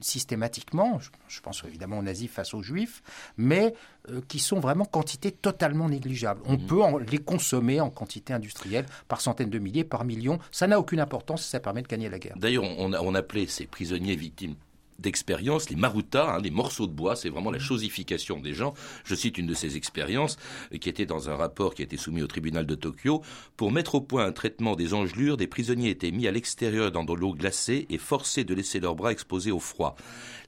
systématiquement, 0.00 0.99
je, 1.28 1.40
pense 1.40 1.62
évidemment 1.64 1.99
aux 1.99 2.02
nazis 2.02 2.30
face 2.30 2.54
aux 2.54 2.62
juifs, 2.62 3.02
mais 3.37 3.75
euh, 4.09 4.21
qui 4.28 4.38
sont 4.38 4.61
vraiment 4.61 4.85
quantité 4.85 5.30
totalement 5.33 5.88
négligeables. 5.88 6.40
On 6.47 6.54
mhm. 6.54 6.66
peut 6.66 6.80
les 7.11 7.19
consommer 7.19 7.80
en 7.80 7.90
quantité 7.90 8.33
industrielle 8.33 8.87
par 9.09 9.21
centaines 9.21 9.50
de 9.50 9.59
milliers, 9.59 9.85
par 9.85 10.04
millions. 10.04 10.38
Ça 10.50 10.66
n'a 10.66 10.78
aucune 10.78 11.00
importance, 11.00 11.45
ça 11.45 11.61
permet 11.61 11.83
de 11.83 11.88
gagner 11.88 12.09
la 12.09 12.19
guerre. 12.19 12.37
D'ailleurs, 12.37 12.64
on, 12.64 12.92
on 12.92 13.14
appelait 13.14 13.47
ces 13.47 13.66
prisonniers 13.66 14.16
victimes 14.16 14.54
d'expérience, 15.00 15.71
les 15.71 15.76
marutas, 15.76 16.37
hein, 16.37 16.40
les 16.42 16.50
morceaux 16.50 16.87
de 16.87 16.92
bois, 16.92 17.16
c'est 17.16 17.28
vraiment 17.28 17.50
la 17.50 17.59
chosification 17.59 18.40
des 18.40 18.54
gens. 18.54 18.75
Je 19.04 19.14
cite 19.14 19.38
une 19.38 19.47
de 19.47 19.54
ces 19.54 19.76
expériences 19.76 20.37
euh, 20.73 20.78
qui 20.78 20.88
était 20.88 21.07
dans 21.07 21.30
un 21.30 21.37
rapport 21.37 21.75
qui 21.75 21.83
a 21.83 21.85
été 21.85 21.97
soumis 21.97 22.23
au 22.23 22.26
tribunal 22.26 22.66
de 22.66 22.75
Tokyo. 22.75 23.23
Pour 23.57 23.73
mettre 23.73 23.95
au 23.97 24.00
point 24.00 24.26
un 24.26 24.33
traitement 24.33 24.76
des 24.76 24.95
engelures, 24.95 25.37
des 25.37 25.47
prisonniers 25.47 25.90
étaient 25.90 26.11
mis 26.11 26.26
à 26.26 26.30
l'extérieur 26.30 26.92
dans 26.92 27.04
de 27.04 27.14
l'eau 27.14 27.35
glacée 27.35 27.87
et 27.90 27.99
forcés 27.99 28.45
de 28.45 28.54
laisser 28.54 28.80
leurs 28.80 28.95
bras 28.95 29.12
exposés 29.12 29.52
au 29.52 29.59
froid. 29.59 29.97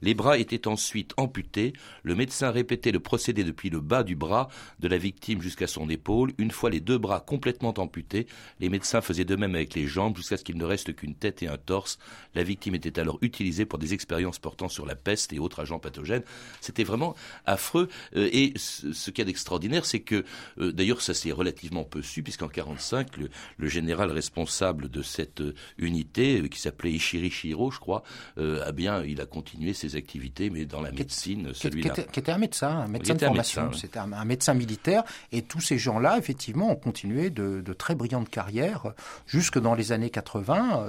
Les 0.01 0.13
bras 0.13 0.37
étaient 0.37 0.67
ensuite 0.67 1.13
amputés. 1.17 1.73
Le 2.03 2.15
médecin 2.15 2.51
répétait 2.51 2.91
le 2.91 2.99
procédé 2.99 3.43
depuis 3.43 3.69
le 3.69 3.79
bas 3.79 4.03
du 4.03 4.15
bras 4.15 4.49
de 4.79 4.87
la 4.87 4.97
victime 4.97 5.41
jusqu'à 5.41 5.67
son 5.67 5.89
épaule. 5.89 6.33
Une 6.37 6.51
fois 6.51 6.69
les 6.69 6.79
deux 6.79 6.97
bras 6.97 7.19
complètement 7.21 7.73
amputés, 7.77 8.27
les 8.59 8.69
médecins 8.69 9.01
faisaient 9.01 9.25
de 9.25 9.35
même 9.35 9.55
avec 9.55 9.73
les 9.75 9.87
jambes 9.87 10.17
jusqu'à 10.17 10.37
ce 10.37 10.43
qu'il 10.43 10.57
ne 10.57 10.65
reste 10.65 10.95
qu'une 10.95 11.15
tête 11.15 11.43
et 11.43 11.47
un 11.47 11.57
torse. 11.57 11.99
La 12.35 12.43
victime 12.43 12.75
était 12.75 12.99
alors 12.99 13.17
utilisée 13.21 13.65
pour 13.65 13.79
des 13.79 13.93
expériences 13.93 14.39
portant 14.43 14.69
sur 14.69 14.85
la 14.85 14.95
peste 14.95 15.33
et 15.33 15.39
autres 15.39 15.61
agents 15.61 15.79
pathogènes. 15.79 16.21
C'était 16.61 16.83
vraiment 16.83 17.15
affreux. 17.45 17.89
Euh, 18.15 18.29
et 18.31 18.53
ce 18.57 19.09
qu'il 19.09 19.19
y 19.19 19.21
a 19.21 19.25
d'extraordinaire, 19.25 19.85
c'est 19.85 20.01
que, 20.01 20.25
euh, 20.59 20.71
d'ailleurs, 20.71 21.01
ça 21.01 21.15
s'est 21.15 21.31
relativement 21.31 21.83
peu 21.83 22.03
su, 22.03 22.21
puisqu'en 22.21 22.47
1945, 22.47 23.17
le, 23.17 23.29
le, 23.57 23.67
général 23.67 24.11
responsable 24.11 24.89
de 24.89 25.01
cette 25.01 25.41
euh, 25.41 25.55
unité, 25.77 26.47
qui 26.49 26.59
s'appelait 26.59 26.91
Ishiri 26.91 27.31
Shiro, 27.31 27.71
je 27.71 27.79
crois, 27.79 28.03
a 28.37 28.71
bien, 28.73 29.03
il 29.03 29.21
a 29.21 29.25
continué 29.25 29.73
ses 29.73 29.95
activités, 29.95 30.49
mais 30.49 30.65
dans 30.65 30.81
la 30.81 30.91
médecine, 30.91 31.53
celui-là. 31.53 31.91
Qui, 32.11 32.19
était 32.19 32.31
un 32.31 32.37
médecin, 32.37 32.69
un 32.69 32.87
médecin 32.87 33.13
de 33.15 33.19
formation. 33.19 33.71
C'était 33.73 33.99
un, 33.99 34.25
médecin 34.25 34.53
militaire. 34.53 35.03
Et 35.31 35.41
tous 35.41 35.61
ces 35.61 35.77
gens-là, 35.77 36.17
effectivement, 36.17 36.69
ont 36.71 36.75
continué 36.75 37.29
de, 37.29 37.61
de, 37.61 37.73
très 37.73 37.95
brillantes 37.95 38.29
carrières 38.29 38.93
jusque 39.25 39.57
dans 39.57 39.73
les 39.73 39.93
années 39.93 40.09
80 40.09 40.85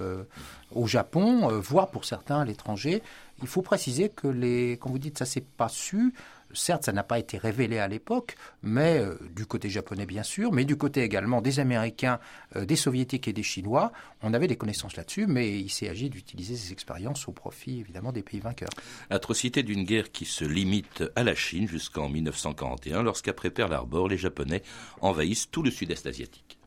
au 0.73 0.87
Japon, 0.87 1.49
voire 1.61 1.91
pour 1.91 2.05
certains 2.05 2.41
à 2.41 2.45
l'étranger. 2.45 3.03
Il 3.45 3.49
faut 3.49 3.61
préciser 3.61 4.09
que 4.09 4.27
les, 4.27 4.79
quand 4.81 4.89
vous 4.89 4.99
dites 4.99 5.19
ça, 5.19 5.27
c'est 5.27 5.45
pas 5.45 5.69
su. 5.69 6.15
Certes, 6.55 6.85
ça 6.85 6.93
n'a 6.93 7.03
pas 7.03 7.19
été 7.19 7.37
révélé 7.37 7.79
à 7.79 7.89
l'époque, 7.89 8.37
mais 8.63 8.97
euh, 8.97 9.19
du 9.37 9.45
côté 9.45 9.69
japonais 9.69 10.07
bien 10.07 10.23
sûr, 10.23 10.51
mais 10.51 10.65
du 10.65 10.77
côté 10.77 11.03
également 11.03 11.43
des 11.43 11.61
Américains, 11.61 12.21
euh, 12.57 12.65
des 12.65 12.77
Soviétiques 12.77 13.29
et 13.29 13.35
des 13.35 13.43
Chinois, 13.43 13.93
on 14.23 14.33
avait 14.33 14.47
des 14.47 14.57
connaissances 14.57 14.97
là-dessus, 14.97 15.27
mais 15.27 15.61
il 15.61 15.69
s'est 15.69 15.91
agi 15.91 16.09
d'utiliser 16.09 16.57
ces 16.57 16.73
expériences 16.73 17.29
au 17.29 17.33
profit 17.33 17.81
évidemment 17.81 18.13
des 18.13 18.23
pays 18.23 18.41
vainqueurs. 18.41 18.71
Atrocité 19.11 19.63
d'une 19.63 19.85
guerre 19.85 20.11
qui 20.11 20.25
se 20.25 20.47
limite 20.47 21.05
à 21.15 21.23
la 21.23 21.35
Chine 21.35 21.69
jusqu'en 21.69 22.09
1941, 22.09 23.03
lorsqu'après 23.03 23.51
Pearl 23.51 23.75
Harbor, 23.75 24.09
les 24.09 24.17
Japonais 24.17 24.63
envahissent 25.03 25.51
tout 25.51 25.63
le 25.63 25.71
sud-est 25.71 26.07
asiatique. 26.07 26.59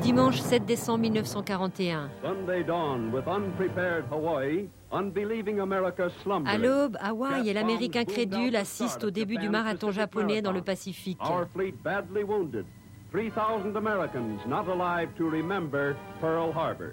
Dimanche 0.00 0.38
7 0.38 0.64
décembre 0.64 1.00
1941. 1.00 2.08
À 6.46 6.58
l'aube, 6.58 6.96
Hawaï 7.00 7.48
et 7.48 7.52
l'Amérique 7.52 7.96
incrédule 7.96 8.54
assistent 8.54 9.02
au 9.02 9.10
début 9.10 9.38
du 9.38 9.48
marathon 9.48 9.90
japonais 9.90 10.40
dans 10.40 10.52
le 10.52 10.62
Pacifique. 10.62 11.18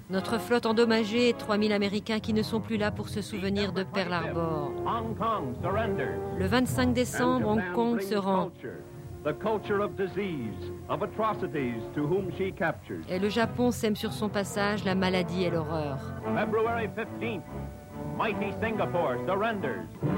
Notre 0.10 0.40
flotte 0.40 0.66
endommagée 0.66 1.30
et 1.30 1.34
3000 1.34 1.74
Américains 1.74 2.20
qui 2.20 2.34
ne 2.34 2.42
sont 2.42 2.62
plus 2.62 2.78
là 2.78 2.90
pour 2.90 3.10
se 3.10 3.22
souvenir 3.22 3.72
de 3.74 3.84
Pearl 3.84 4.14
Harbor. 4.14 4.72
Le 6.40 6.48
25 6.48 6.94
décembre, 6.94 7.50
Hong 7.50 7.74
Kong 7.74 8.02
se 8.02 8.16
rend. 8.16 8.50
Et 13.10 13.20
le 13.20 13.30
Japon 13.30 13.72
sème 13.72 13.96
sur 13.96 14.14
son 14.14 14.30
passage 14.30 14.84
la 14.84 14.94
maladie 14.94 15.46
et 15.46 15.50
l'horreur. 15.50 15.98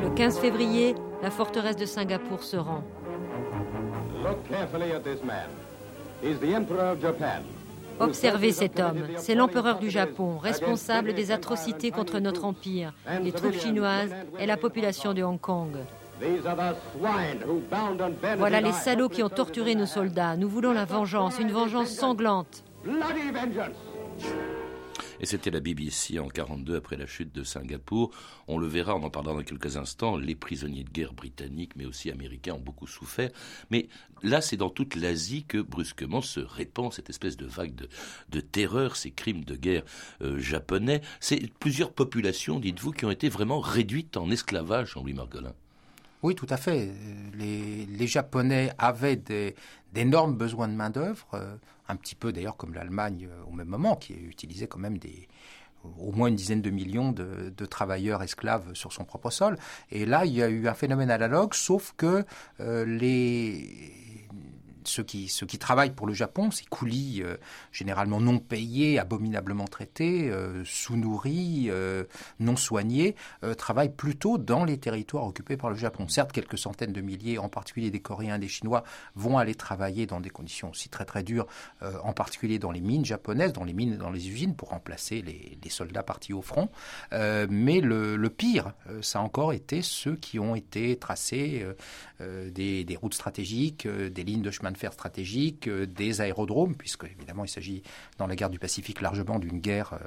Le 0.01 0.09
15 0.13 0.39
février, 0.39 0.95
la 1.23 1.31
forteresse 1.31 1.77
de 1.77 1.85
Singapour 1.85 2.43
se 2.43 2.57
rend. 2.57 2.83
Observez 7.99 8.51
cet 8.51 8.79
homme. 8.79 9.07
C'est 9.15 9.35
l'empereur 9.35 9.79
du 9.79 9.89
Japon, 9.89 10.37
responsable 10.37 11.13
des 11.13 11.31
atrocités 11.31 11.91
contre 11.91 12.19
notre 12.19 12.43
empire, 12.43 12.93
les 13.23 13.31
troupes 13.31 13.57
chinoises 13.57 14.13
et 14.37 14.45
la 14.45 14.57
population 14.57 15.13
de 15.13 15.23
Hong 15.23 15.39
Kong. 15.39 15.77
Voilà 18.38 18.62
les 18.62 18.71
salauds 18.71 19.09
qui 19.09 19.24
ont 19.24 19.29
torturé 19.29 19.75
nos 19.75 19.86
soldats. 19.86 20.36
Nous 20.36 20.50
voulons 20.50 20.74
la 20.74 20.86
vengeance, 20.86 21.39
une 21.39 21.51
vengeance 21.51 21.89
sanglante. 21.89 22.63
Et 25.19 25.25
c'était 25.25 25.50
la 25.50 25.59
BBC 25.59 26.19
en 26.19 26.27
42 26.27 26.75
après 26.75 26.95
la 26.95 27.07
chute 27.07 27.33
de 27.33 27.43
Singapour. 27.43 28.12
On 28.47 28.57
le 28.57 28.67
verra, 28.67 28.95
on 28.95 29.03
en 29.03 29.09
parlera 29.09 29.36
dans 29.36 29.43
quelques 29.43 29.77
instants. 29.77 30.15
Les 30.15 30.36
prisonniers 30.36 30.83
de 30.83 30.89
guerre 30.89 31.13
britanniques, 31.13 31.75
mais 31.75 31.86
aussi 31.86 32.12
américains, 32.12 32.53
ont 32.53 32.59
beaucoup 32.59 32.88
souffert. 32.88 33.31
Mais 33.71 33.88
là, 34.24 34.41
c'est 34.41 34.57
dans 34.57 34.69
toute 34.69 34.95
l'Asie 34.95 35.43
que 35.45 35.57
brusquement 35.57 36.21
se 36.21 36.39
répand 36.39 36.93
cette 36.93 37.09
espèce 37.09 37.38
de 37.38 37.45
vague 37.45 37.74
de, 38.29 38.39
terreur, 38.39 38.95
ces 38.95 39.12
crimes 39.12 39.43
de 39.43 39.55
guerre 39.55 39.83
euh, 40.21 40.38
japonais. 40.38 41.01
C'est 41.19 41.51
plusieurs 41.59 41.91
populations, 41.91 42.59
dites-vous, 42.59 42.91
qui 42.91 43.05
ont 43.05 43.12
été 43.12 43.29
vraiment 43.29 43.59
réduites 43.59 44.17
en 44.17 44.29
esclavage, 44.29 44.91
Jean-Louis 44.93 45.13
Margolin. 45.13 45.53
Oui, 46.24 46.36
tout 46.36 46.47
à 46.50 46.57
fait. 46.57 46.89
Les, 47.36 48.07
Japonais 48.07 48.71
avaient 48.77 49.21
d'énormes 49.93 50.36
besoins 50.36 50.67
de 50.67 50.74
main-d'œuvre, 50.74 51.27
euh, 51.33 51.55
un 51.89 51.95
petit 51.95 52.15
peu 52.15 52.31
d'ailleurs 52.31 52.57
comme 52.57 52.74
l'Allemagne 52.74 53.27
euh, 53.29 53.43
au 53.47 53.51
même 53.51 53.67
moment, 53.67 53.95
qui 53.95 54.13
utilisait 54.13 54.67
quand 54.67 54.79
même 54.79 54.97
des, 54.97 55.27
au 56.00 56.12
moins 56.12 56.27
une 56.27 56.36
dizaine 56.36 56.62
de 56.62 56.69
millions 56.69 57.12
de, 57.12 57.65
travailleurs 57.65 58.24
esclaves 58.24 58.74
sur 58.74 58.93
son 58.93 59.03
propre 59.03 59.29
sol. 59.29 59.57
Et 59.91 60.05
là, 60.05 60.25
il 60.25 60.33
y 60.33 60.41
a 60.41 60.50
eu 60.50 60.67
un 60.67 60.74
phénomène 60.74 61.12
analogue, 61.12 61.53
sauf 61.53 61.93
que 61.97 62.25
euh, 62.59 62.86
les 62.86 64.06
ceux 64.88 65.03
qui, 65.03 65.58
travaillent 65.60 65.94
pour 65.94 66.08
le 66.08 66.13
Japon, 66.13 66.51
ces 66.51 66.65
coulis 66.65 67.24
généralement 67.72 68.20
non 68.20 68.39
payés, 68.39 69.00
abominablement 69.00 69.65
traités, 69.65 70.32
sous-nourris, 70.65 71.70
non 72.39 72.56
soignés, 72.56 73.15
travaillent 73.58 73.94
plutôt 73.94 74.38
dans 74.38 74.65
les 74.65 74.77
territoires 74.77 75.25
occupés 75.25 75.58
par 75.58 75.70
le 75.70 75.75
Japon. 75.75 76.08
Certes, 76.08 76.32
quelques 76.32 76.58
centaines 76.58 76.94
de 76.94 77.01
milliers, 77.01 77.38
en 77.38 77.50
particulier 77.50 77.89
des 77.91 78.00
Coréens, 78.00 78.39
des 78.39 78.48
Chinois, 78.48 78.84
vont 79.15 79.38
aller 79.38 79.56
travailler 79.56 80.06
dans 80.06 80.20
des 80.20 80.29
conditions 80.29 80.70
aussi 80.70 80.89
très 80.89 81.06
très 81.06 81.24
dures, 81.24 81.48
en 81.82 82.13
particulier 82.13 82.60
dans 82.60 82.72
les 82.72 82.82
mines 82.82 83.06
japonaises, 83.06 83.53
dans 83.53 83.63
les 83.63 83.74
mines, 83.74 83.98
dans 83.98 84.12
les 84.12 84.29
usines, 84.29 84.56
pour 84.56 84.70
remplacer 84.70 85.22
les, 85.22 85.58
soldats 85.70 86.03
partis 86.03 86.34
au 86.34 86.41
front. 86.41 86.70
mais 87.12 87.82
le, 87.82 88.29
pire, 88.29 88.74
ça 89.01 89.20
a 89.20 89.22
encore 89.22 89.53
été 89.53 89.82
ceux 89.82 90.15
qui 90.15 90.39
ont 90.39 90.56
été 90.56 90.98
tracés 90.98 91.62
euh, 91.63 91.74
euh, 92.22 92.50
des, 92.50 92.98
routes 93.00 93.13
stratégiques, 93.13 93.86
euh, 93.86 94.10
des 94.10 94.24
lignes 94.24 94.41
de 94.41 94.51
chemin 94.51 94.72
de 94.72 94.76
fer 94.77 94.93
stratégiques, 94.93 95.69
des 95.69 96.22
aérodromes, 96.22 96.75
puisque 96.75 97.05
évidemment 97.05 97.43
il 97.43 97.50
s'agit 97.50 97.84
dans 98.17 98.27
la 98.27 98.36
guerre 98.36 98.50
du 98.50 98.60
Pacifique 98.60 99.01
largement 99.01 99.39
d'une 99.39 99.60
guerre 99.60 99.98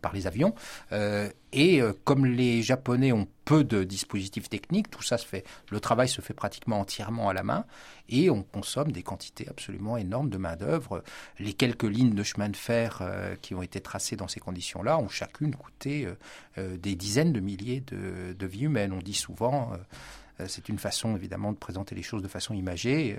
par, 0.00 0.12
les 0.12 0.26
avions. 0.26 0.54
Euh, 0.92 1.28
et 1.52 1.80
euh, 1.80 1.92
comme 2.04 2.26
les 2.26 2.62
Japonais 2.62 3.12
ont 3.12 3.28
peu 3.44 3.62
de 3.64 3.84
dispositifs 3.84 4.48
techniques, 4.48 4.90
tout 4.90 5.02
ça 5.02 5.18
se 5.18 5.26
fait, 5.26 5.44
le 5.70 5.80
travail 5.80 6.08
se 6.08 6.20
fait 6.20 6.34
pratiquement 6.34 6.80
entièrement 6.80 7.28
à 7.28 7.34
la 7.34 7.42
main 7.42 7.64
et 8.08 8.30
on 8.30 8.42
consomme 8.42 8.90
des 8.90 9.02
quantités 9.02 9.46
absolument 9.48 9.96
énormes 9.96 10.30
de 10.30 10.38
main-d'œuvre. 10.38 11.02
Les 11.38 11.52
quelques 11.52 11.84
lignes 11.84 12.14
de 12.14 12.22
chemin 12.22 12.48
de 12.48 12.56
fer 12.56 12.98
euh, 13.02 13.36
qui 13.36 13.54
ont 13.54 13.62
été 13.62 13.80
tracées 13.80 14.16
dans 14.16 14.28
ces 14.28 14.40
conditions-là 14.40 14.98
ont 14.98 15.08
chacune 15.08 15.54
coûté 15.54 16.08
des 16.56 16.94
dizaines 16.94 17.32
de 17.32 17.40
milliers 17.40 17.80
de, 17.80 18.32
de, 18.32 18.46
vies 18.46 18.64
humaines. 18.64 18.92
On 18.92 19.02
dit 19.02 19.14
souvent. 19.14 19.72
C'est 20.48 20.68
une 20.68 20.78
façon 20.78 21.16
évidemment 21.16 21.52
de 21.52 21.56
présenter 21.56 21.94
les 21.94 22.02
choses 22.02 22.22
de 22.22 22.28
façon 22.28 22.54
imagée. 22.54 23.18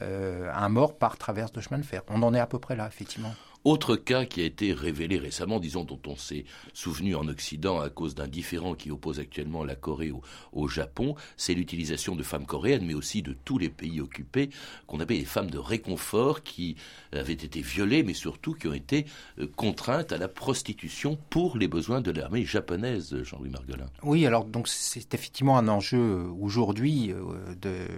un 0.00 0.68
mort 0.68 0.96
par 0.96 1.16
traverse 1.16 1.52
de 1.52 1.60
chemin 1.60 1.78
de 1.78 1.84
fer. 1.84 2.02
On 2.08 2.22
en 2.22 2.34
est 2.34 2.40
à 2.40 2.46
peu 2.46 2.58
près 2.58 2.76
là, 2.76 2.86
effectivement. 2.86 3.34
Autre 3.64 3.94
cas 3.94 4.24
qui 4.24 4.40
a 4.40 4.44
été 4.44 4.72
révélé 4.72 5.18
récemment, 5.18 5.60
disons, 5.60 5.84
dont 5.84 6.00
on 6.08 6.16
s'est 6.16 6.44
souvenu 6.72 7.14
en 7.14 7.28
Occident 7.28 7.78
à 7.80 7.90
cause 7.90 8.16
d'un 8.16 8.26
différent 8.26 8.74
qui 8.74 8.90
oppose 8.90 9.20
actuellement 9.20 9.62
la 9.62 9.76
Corée 9.76 10.12
au, 10.52 10.68
Japon, 10.68 11.14
c'est 11.36 11.54
l'utilisation 11.54 12.16
de 12.16 12.24
femmes 12.24 12.46
coréennes, 12.46 12.84
mais 12.84 12.94
aussi 12.94 13.22
de 13.22 13.36
tous 13.44 13.58
les 13.58 13.68
pays 13.68 14.00
occupés, 14.00 14.50
qu'on 14.86 14.98
appelle 14.98 15.18
les 15.18 15.24
femmes 15.24 15.50
de 15.50 15.58
réconfort, 15.58 16.42
qui 16.42 16.76
avaient 17.12 17.32
été 17.32 17.60
violées, 17.60 18.02
mais 18.02 18.14
surtout 18.14 18.54
qui 18.54 18.66
ont 18.66 18.72
été 18.72 19.06
euh, 19.38 19.46
contraintes 19.54 20.12
à 20.12 20.18
la 20.18 20.28
prostitution 20.28 21.16
pour 21.30 21.56
les 21.56 21.68
besoins 21.68 22.00
de 22.00 22.10
l'armée 22.10 22.44
japonaise, 22.44 23.14
Jean-Louis 23.22 23.50
Margolin. 23.50 23.86
Oui, 24.02 24.26
alors 24.26 24.44
donc 24.44 24.66
c'est 24.66 25.14
effectivement 25.14 25.56
un 25.56 25.68
enjeu 25.68 25.98
euh, 25.98 26.32
aujourd'hui 26.40 27.12
euh, 27.12 27.54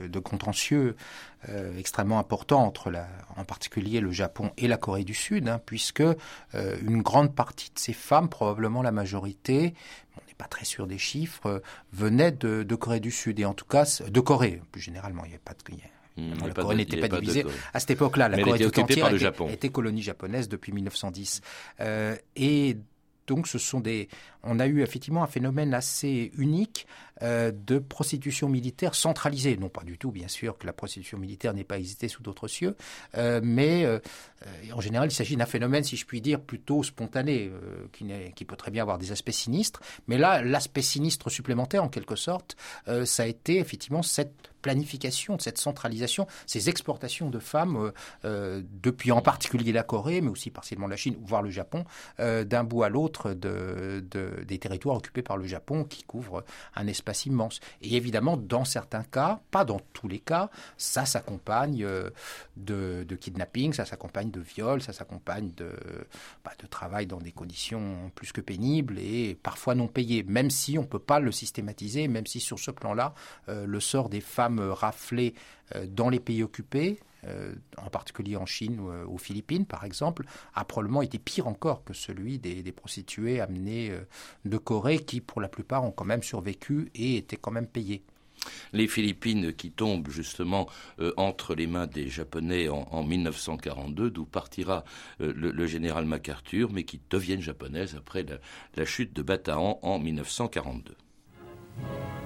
de, 0.09 0.19
contentieux 0.19 0.97
extrêmement 1.77 2.19
important 2.19 2.65
entre 2.65 2.91
la, 2.91 3.07
en 3.45 3.47
particulier 3.47 4.01
le 4.01 4.11
Japon 4.11 4.53
et 4.57 4.67
la 4.67 4.79
Corée 4.79 5.05
du 5.05 5.13
Sud, 5.13 5.49
hein, 5.49 5.61
puisque 5.65 6.01
euh, 6.01 6.15
une 6.81 7.03
grande 7.03 7.35
partie 7.35 7.71
de 7.75 7.79
ces 7.79 7.93
femmes, 7.93 8.31
probablement 8.31 8.81
la 8.81 8.91
majorité, 8.91 9.75
on 10.17 10.27
n'est 10.27 10.35
pas 10.39 10.47
très 10.47 10.65
sûr 10.65 10.87
des 10.87 10.97
chiffres, 10.97 11.47
euh, 11.47 11.61
venaient 11.93 12.33
de, 12.33 12.63
de, 12.63 12.75
Corée 12.75 13.01
du 13.01 13.11
Sud 13.11 13.39
et 13.39 13.45
en 13.45 13.53
tout 13.53 13.67
cas 13.67 14.01
de 14.09 14.21
Corée 14.21 14.63
plus 14.73 14.81
généralement. 14.81 15.25
Il 15.27 15.29
n'y 15.29 15.35
avait 15.35 15.43
pas 15.45 15.53
de 15.53 16.23
mmh, 16.23 16.47
la 16.47 16.55
Corée 16.55 16.77
n'était 16.77 17.07
pas, 17.07 17.21
divisée. 17.21 17.45
À 17.75 17.81
cette 17.81 17.91
époque-là, 17.91 18.31
la 18.31 18.41
Corée 18.41 18.61
tout 18.61 18.81
entière 18.81 19.15
était, 19.15 19.53
était, 19.53 19.69
colonie 19.69 20.03
japonaise 20.03 20.49
depuis 20.49 20.73
1910. 20.73 21.43
Euh, 21.81 22.17
et 22.37 22.79
donc, 23.27 23.47
ce 23.47 23.59
sont 23.59 23.81
des. 23.81 24.09
On 24.43 24.59
a 24.59 24.67
eu 24.67 24.83
effectivement 24.83 25.23
un 25.23 25.27
phénomène 25.27 25.75
assez 25.75 26.33
unique 26.37 26.87
euh, 27.23 27.53
de 27.55 27.79
prostitution 27.79 28.49
militaire 28.49 28.97
centralisée. 28.97 29.57
Non 29.57 29.69
pas 29.69 29.85
du 29.85 29.99
tout, 29.99 30.11
bien 30.11 30.27
sûr, 30.27 30.59
que 30.59 30.67
la 30.67 30.73
prostitution 30.73 31.17
militaire 31.17 31.55
n'ait 31.55 31.63
pas 31.63 31.79
existé 31.79 32.09
sous 32.09 32.23
d'autres 32.23 32.49
cieux, 32.49 32.77
euh, 33.17 33.41
mais 33.41 33.85
euh, 33.85 34.01
en 34.73 34.81
général, 34.81 35.09
il 35.09 35.15
s'agit 35.15 35.37
d'un 35.37 35.47
phénomène, 35.47 35.85
si 35.85 35.97
je 35.97 36.07
puis 36.07 36.21
dire, 36.21 36.41
plutôt 36.41 36.83
spontané, 36.83 37.51
qui, 37.93 38.45
peut 38.45 38.57
très 38.57 38.71
bien 38.71 38.83
avoir 38.83 38.99
des 38.99 39.13
aspects 39.13 39.31
sinistres. 39.31 39.81
Mais 40.09 40.19
là, 40.19 40.43
l'aspect 40.43 40.83
sinistre 40.83 41.31
supplémentaire, 41.31 41.85
en 41.85 41.89
quelque 41.89 42.17
sorte, 42.17 42.57
ça 43.05 43.23
a 43.23 43.27
été 43.27 43.59
effectivement 43.59 44.03
cette 44.03 44.51
planification, 44.61 45.39
cette 45.39 45.59
centralisation, 45.59 46.27
ces 46.47 46.69
exportations 46.69 47.31
de 47.31 47.39
femmes, 47.39 47.93
depuis 48.23 49.13
en 49.13 49.23
particulier 49.23 49.73
la 49.73 49.83
Corée, 49.83 50.21
mais 50.21 50.31
aussi 50.31 50.51
partiellement 50.51 50.89
la 50.89 50.97
Chine, 50.97 51.17
voire 51.25 51.41
le 51.41 51.51
Japon, 51.51 51.85
d'un 52.19 52.65
bout 52.65 52.83
à 52.83 52.91
l'autre 52.91 53.33
de, 53.33 54.05
des 54.47 54.59
territoires 54.59 54.97
occupés 54.97 55.23
par 55.23 55.39
le 55.39 55.47
Japon 55.47 55.85
qui 55.85 56.03
couvrent 56.03 56.45
un 56.77 56.87
espace 56.87 57.04
immense. 57.27 57.61
Et 57.83 57.97
évidemment, 57.97 58.37
dans 58.37 58.65
certains 58.65 59.03
cas, 59.03 59.41
pas 59.51 59.65
dans 59.65 59.81
tous 59.93 60.09
les 60.09 60.19
cas, 60.19 60.51
ça 60.77 61.07
s'accompagne 61.07 61.87
de, 62.57 63.05
de, 63.05 63.17
kidnapping, 63.17 63.73
ça 63.73 63.85
s'accompagne 63.85 64.31
de 64.31 64.41
viol, 64.41 64.83
ça 64.83 64.93
s'accompagne 64.93 65.53
de, 65.57 65.71
bah, 66.45 66.53
de 66.61 66.67
travail 66.67 67.07
dans 67.07 67.19
des 67.19 67.33
conditions 67.33 68.11
plus 68.15 68.33
que 68.33 68.41
pénibles 68.41 68.99
et 68.99 69.37
parfois 69.43 69.75
non 69.75 69.89
payées, 69.89 70.23
même 70.25 70.51
si 70.51 70.79
on 70.79 70.83
ne 70.83 70.87
peut 70.87 70.99
pas 70.99 71.21
le 71.21 71.33
systématiser, 71.33 72.09
même 72.09 72.27
si 72.27 72.41
sur 72.41 72.59
ce 72.59 72.71
plan-là, 72.71 73.15
le 73.49 73.81
sort 73.81 74.09
des 74.09 74.21
femmes 74.21 74.61
raflées 74.61 75.35
euh, 75.75 75.87
dans 75.87 76.11
les 76.11 76.21
pays 76.21 76.43
occupés, 76.43 77.01
euh, 77.27 77.55
en 77.79 77.91
particulier 77.91 78.37
en 78.37 78.47
Chine 78.47 78.81
ou 78.81 78.91
euh, 78.91 79.05
aux 79.07 79.19
Philippines 79.19 79.67
par 79.67 79.85
exemple, 79.85 80.25
a 80.55 80.65
probablement 80.65 81.03
été 81.03 81.19
pire 81.19 81.47
encore 81.47 81.85
que 81.85 81.95
celui 81.95 82.39
des, 82.39 82.63
prostituées 82.73 83.41
amenées 83.41 83.93
de 84.45 84.57
Corée 84.59 84.99
qui 84.99 85.21
pour 85.21 85.41
la 85.41 85.49
plupart 85.49 85.85
ont 85.85 85.91
quand 85.91 86.05
même 86.05 86.23
survécu 86.23 86.91
et 86.95 87.17
étaient 87.17 87.37
quand 87.37 87.51
même 87.51 87.67
payées. 87.67 88.03
Les 88.73 88.89
Philippines 88.89 89.53
qui 89.53 89.71
tombent 89.71 90.09
justement 90.11 90.69
entre 91.17 91.55
les 91.55 91.67
mains 91.67 91.87
des 91.87 92.09
Japonais 92.09 92.69
en, 92.69 93.03
1942, 93.03 94.11
d'où 94.11 94.25
partira 94.25 94.85
le, 95.21 95.67
général 95.67 96.05
MacArthur, 96.05 96.71
mais 96.73 96.83
qui 96.83 97.01
deviennent 97.11 97.41
japonaises 97.41 97.95
après 97.97 98.25
la, 98.25 98.37
la 98.77 98.85
chute 98.85 99.15
de 99.15 99.23
Bataan 99.23 99.79
en 99.83 99.99
1942. 99.99 100.95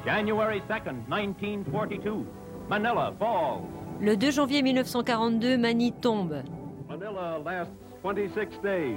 January 0.05 0.63
2nd, 0.69 1.07
1942. 1.09 2.48
Manila 2.69 3.13
falls. 3.19 3.63
Le 4.01 4.17
2 4.17 4.31
janvier 4.31 4.63
1942, 4.63 5.57
Manille 5.57 5.93
tombe. 5.93 6.43
Manila 6.89 7.39
lasts 7.45 7.73
26 8.05 8.61
days. 8.63 8.97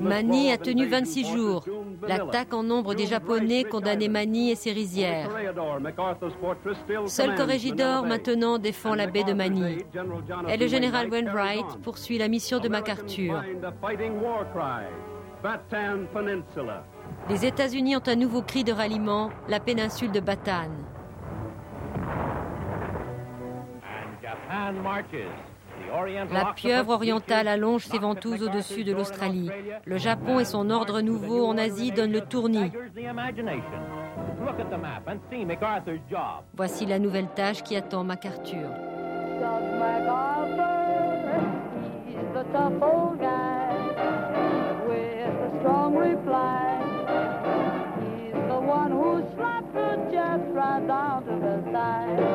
Manille 0.00 0.52
a 0.52 0.58
tenu 0.58 0.86
26 0.86 1.24
jours. 1.32 1.64
L'attaque 2.06 2.52
en 2.52 2.62
nombre 2.62 2.94
des 2.94 3.06
Japonais 3.06 3.64
condamnait 3.64 4.08
Manille 4.08 4.50
et 4.50 4.54
ses 4.54 4.72
rizières. 4.72 5.30
Seul 7.06 7.34
Corregidor 7.34 8.04
maintenant 8.04 8.58
défend 8.58 8.94
la 8.94 9.06
baie 9.06 9.24
de 9.24 9.32
Manille. 9.32 9.78
Et 10.48 10.56
le 10.58 10.66
général 10.66 11.08
Wainwright 11.10 11.78
poursuit 11.82 12.18
la 12.18 12.28
mission 12.28 12.58
de 12.58 12.68
MacArthur. 12.68 13.42
Les 17.30 17.46
États-Unis 17.46 17.96
ont 17.96 18.08
un 18.08 18.16
nouveau 18.16 18.42
cri 18.42 18.62
de 18.62 18.72
ralliement, 18.72 19.30
la 19.48 19.60
péninsule 19.60 20.12
de 20.12 20.20
Bataan. 20.20 20.70
La 26.32 26.52
pieuvre 26.54 26.90
orientale 26.90 27.48
allonge 27.48 27.84
ses 27.86 27.98
ventouses 27.98 28.42
au-dessus 28.42 28.84
de 28.84 28.92
l'Australie. 28.92 29.50
Le 29.84 29.98
Japon 29.98 30.40
et 30.40 30.44
son 30.44 30.70
ordre 30.70 31.00
nouveau 31.00 31.46
en 31.46 31.58
Asie 31.58 31.92
donnent 31.92 32.12
le 32.12 32.20
tournis. 32.20 32.70
Voici 36.54 36.86
la 36.86 36.98
nouvelle 36.98 37.28
tâche 37.34 37.62
qui 37.62 37.76
attend 37.76 38.04
MacArthur. 38.04 38.68
right 50.54 50.86
down 50.86 51.24
to 51.24 51.32
the 51.40 51.72
side. 51.72 52.33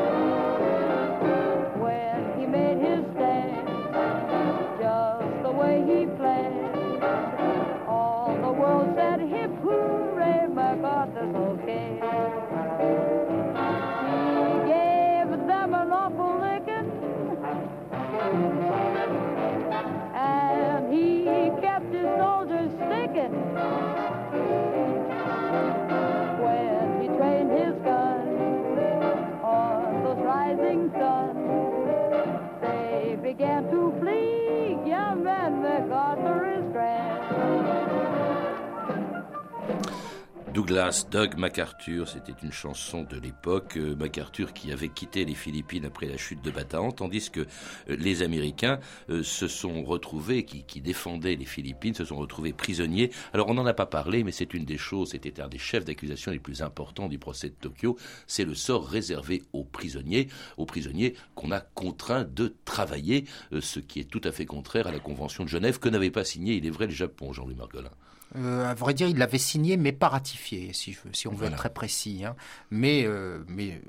Douglas, 40.60 41.06
Doug 41.10 41.38
MacArthur, 41.38 42.10
c'était 42.10 42.36
une 42.44 42.52
chanson 42.52 43.04
de 43.04 43.18
l'époque. 43.18 43.78
Euh, 43.78 43.96
MacArthur 43.96 44.52
qui 44.52 44.74
avait 44.74 44.90
quitté 44.90 45.24
les 45.24 45.34
Philippines 45.34 45.86
après 45.86 46.06
la 46.06 46.18
chute 46.18 46.44
de 46.44 46.52
Bataan, 46.52 46.92
tandis 46.92 47.30
que 47.30 47.40
euh, 47.40 47.46
les 47.88 48.24
Américains 48.24 48.82
euh, 49.10 49.24
se 49.24 49.48
sont 49.48 49.82
retrouvés, 49.86 50.44
qui, 50.44 50.82
défendaient 50.82 51.38
les 51.38 51.46
Philippines, 51.46 51.94
se 51.94 52.04
sont 52.04 52.18
retrouvés 52.18 52.52
prisonniers. 52.52 53.10
Alors 53.32 53.48
on 53.48 53.54
n'en 53.54 53.66
a 53.66 53.74
pas 53.74 53.86
parlé, 53.86 54.26
mais 54.26 54.34
c'est 54.34 54.54
une 54.54 54.66
des 54.66 54.78
choses, 54.78 55.12
c'était 55.12 55.40
un 55.40 55.48
des 55.48 55.58
chefs 55.58 55.86
d'accusation 55.86 56.34
les 56.34 56.40
plus 56.40 56.62
importants 56.62 57.08
du 57.08 57.20
procès 57.20 57.48
de 57.48 57.56
Tokyo, 57.56 57.98
c'est 58.28 58.44
le 58.44 58.54
sort 58.54 58.86
réservé 58.86 59.44
aux 59.54 59.64
prisonniers, 59.64 60.28
aux 60.58 60.66
prisonniers 60.66 61.16
qu'on 61.36 61.54
a 61.54 61.62
contraints 61.62 62.26
de 62.26 62.54
travailler, 62.66 63.24
ce 63.62 63.80
qui 63.80 64.02
est 64.02 64.12
tout 64.12 64.22
à 64.26 64.34
fait 64.34 64.46
contraire 64.46 64.88
à 64.88 64.92
la 64.92 65.00
Convention 65.00 65.46
de 65.46 65.50
Genève 65.50 65.80
que 65.80 65.88
n'avait 65.88 66.12
pas 66.12 66.26
signé, 66.26 66.56
il 66.56 66.66
est 66.66 66.70
vrai, 66.70 66.88
le 66.88 66.92
Japon, 66.92 67.32
Jean-Louis 67.32 67.56
Margolin. 67.56 67.92
Euh, 68.36 68.70
à 68.70 68.74
vrai 68.74 68.94
dire, 68.94 69.08
il 69.08 69.18
l'avait 69.18 69.38
signé, 69.38 69.78
mais 69.78 69.92
pas 69.92 70.08
ratifié, 70.08 70.72
si, 70.74 70.98
si 71.14 71.28
on 71.28 71.34
veut 71.34 71.48
être 71.48 71.56
très 71.56 71.74
précis. 71.74 72.24
Hein. 72.26 72.36
Mais, 72.70 73.04
euh, 73.06 73.40
mais 73.48 73.72
euh, 73.72 73.80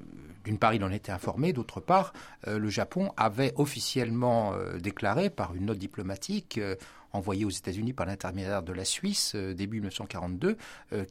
d'une 0.44 0.58
part, 0.58 0.74
il 0.74 0.82
en 0.82 0.90
était 0.90 1.12
informé, 1.12 1.52
d'autre 1.52 1.80
part, 1.80 2.12
le 2.46 2.70
Japon 2.70 3.12
avait 3.18 3.52
officiellement 3.56 4.54
déclaré 4.78 5.28
par 5.28 5.54
une 5.54 5.66
note 5.66 5.76
diplomatique 5.76 6.58
envoyée 7.12 7.44
aux 7.44 7.50
États-Unis 7.50 7.92
par 7.92 8.06
l'intermédiaire 8.06 8.62
de 8.62 8.72
la 8.72 8.86
Suisse 8.86 9.36
début 9.36 9.80
1942 9.80 10.56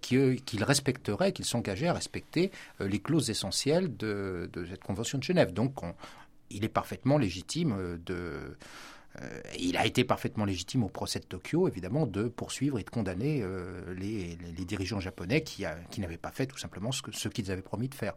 qu'il 0.01 0.63
respecterait, 0.63 1.31
qu'il 1.31 1.45
s'engageait 1.45 1.87
à 1.87 1.93
respecter 1.93 2.51
les 2.79 2.99
clauses 2.99 3.29
essentielles 3.29 3.95
de, 3.95 4.49
de, 4.51 4.65
cette 4.65 4.83
convention 4.83 5.19
de 5.19 5.23
Genève. 5.23 5.53
Donc, 5.53 5.75
il 6.49 6.65
est 6.65 6.69
parfaitement 6.69 7.19
légitime 7.19 7.99
de 8.03 8.57
il 9.57 9.77
a 9.77 9.85
été 9.85 10.03
parfaitement 10.03 10.45
légitime 10.45 10.83
au 10.83 10.89
procès 10.89 11.19
de 11.19 11.25
Tokyo, 11.25 11.67
évidemment, 11.67 12.05
de 12.05 12.27
poursuivre 12.27 12.79
et 12.79 12.83
de 12.83 12.89
condamner 12.89 13.41
euh, 13.41 13.93
les, 13.95 14.37
dirigeants 14.65 14.99
japonais 14.99 15.41
qui, 15.41 15.65
n'avaient 15.97 16.17
pas 16.17 16.31
fait 16.31 16.45
tout 16.45 16.57
simplement 16.57 16.91
ce, 16.91 17.27
qu'ils 17.27 17.51
avaient 17.51 17.61
promis 17.61 17.89
de 17.89 17.95
faire. 17.95 18.13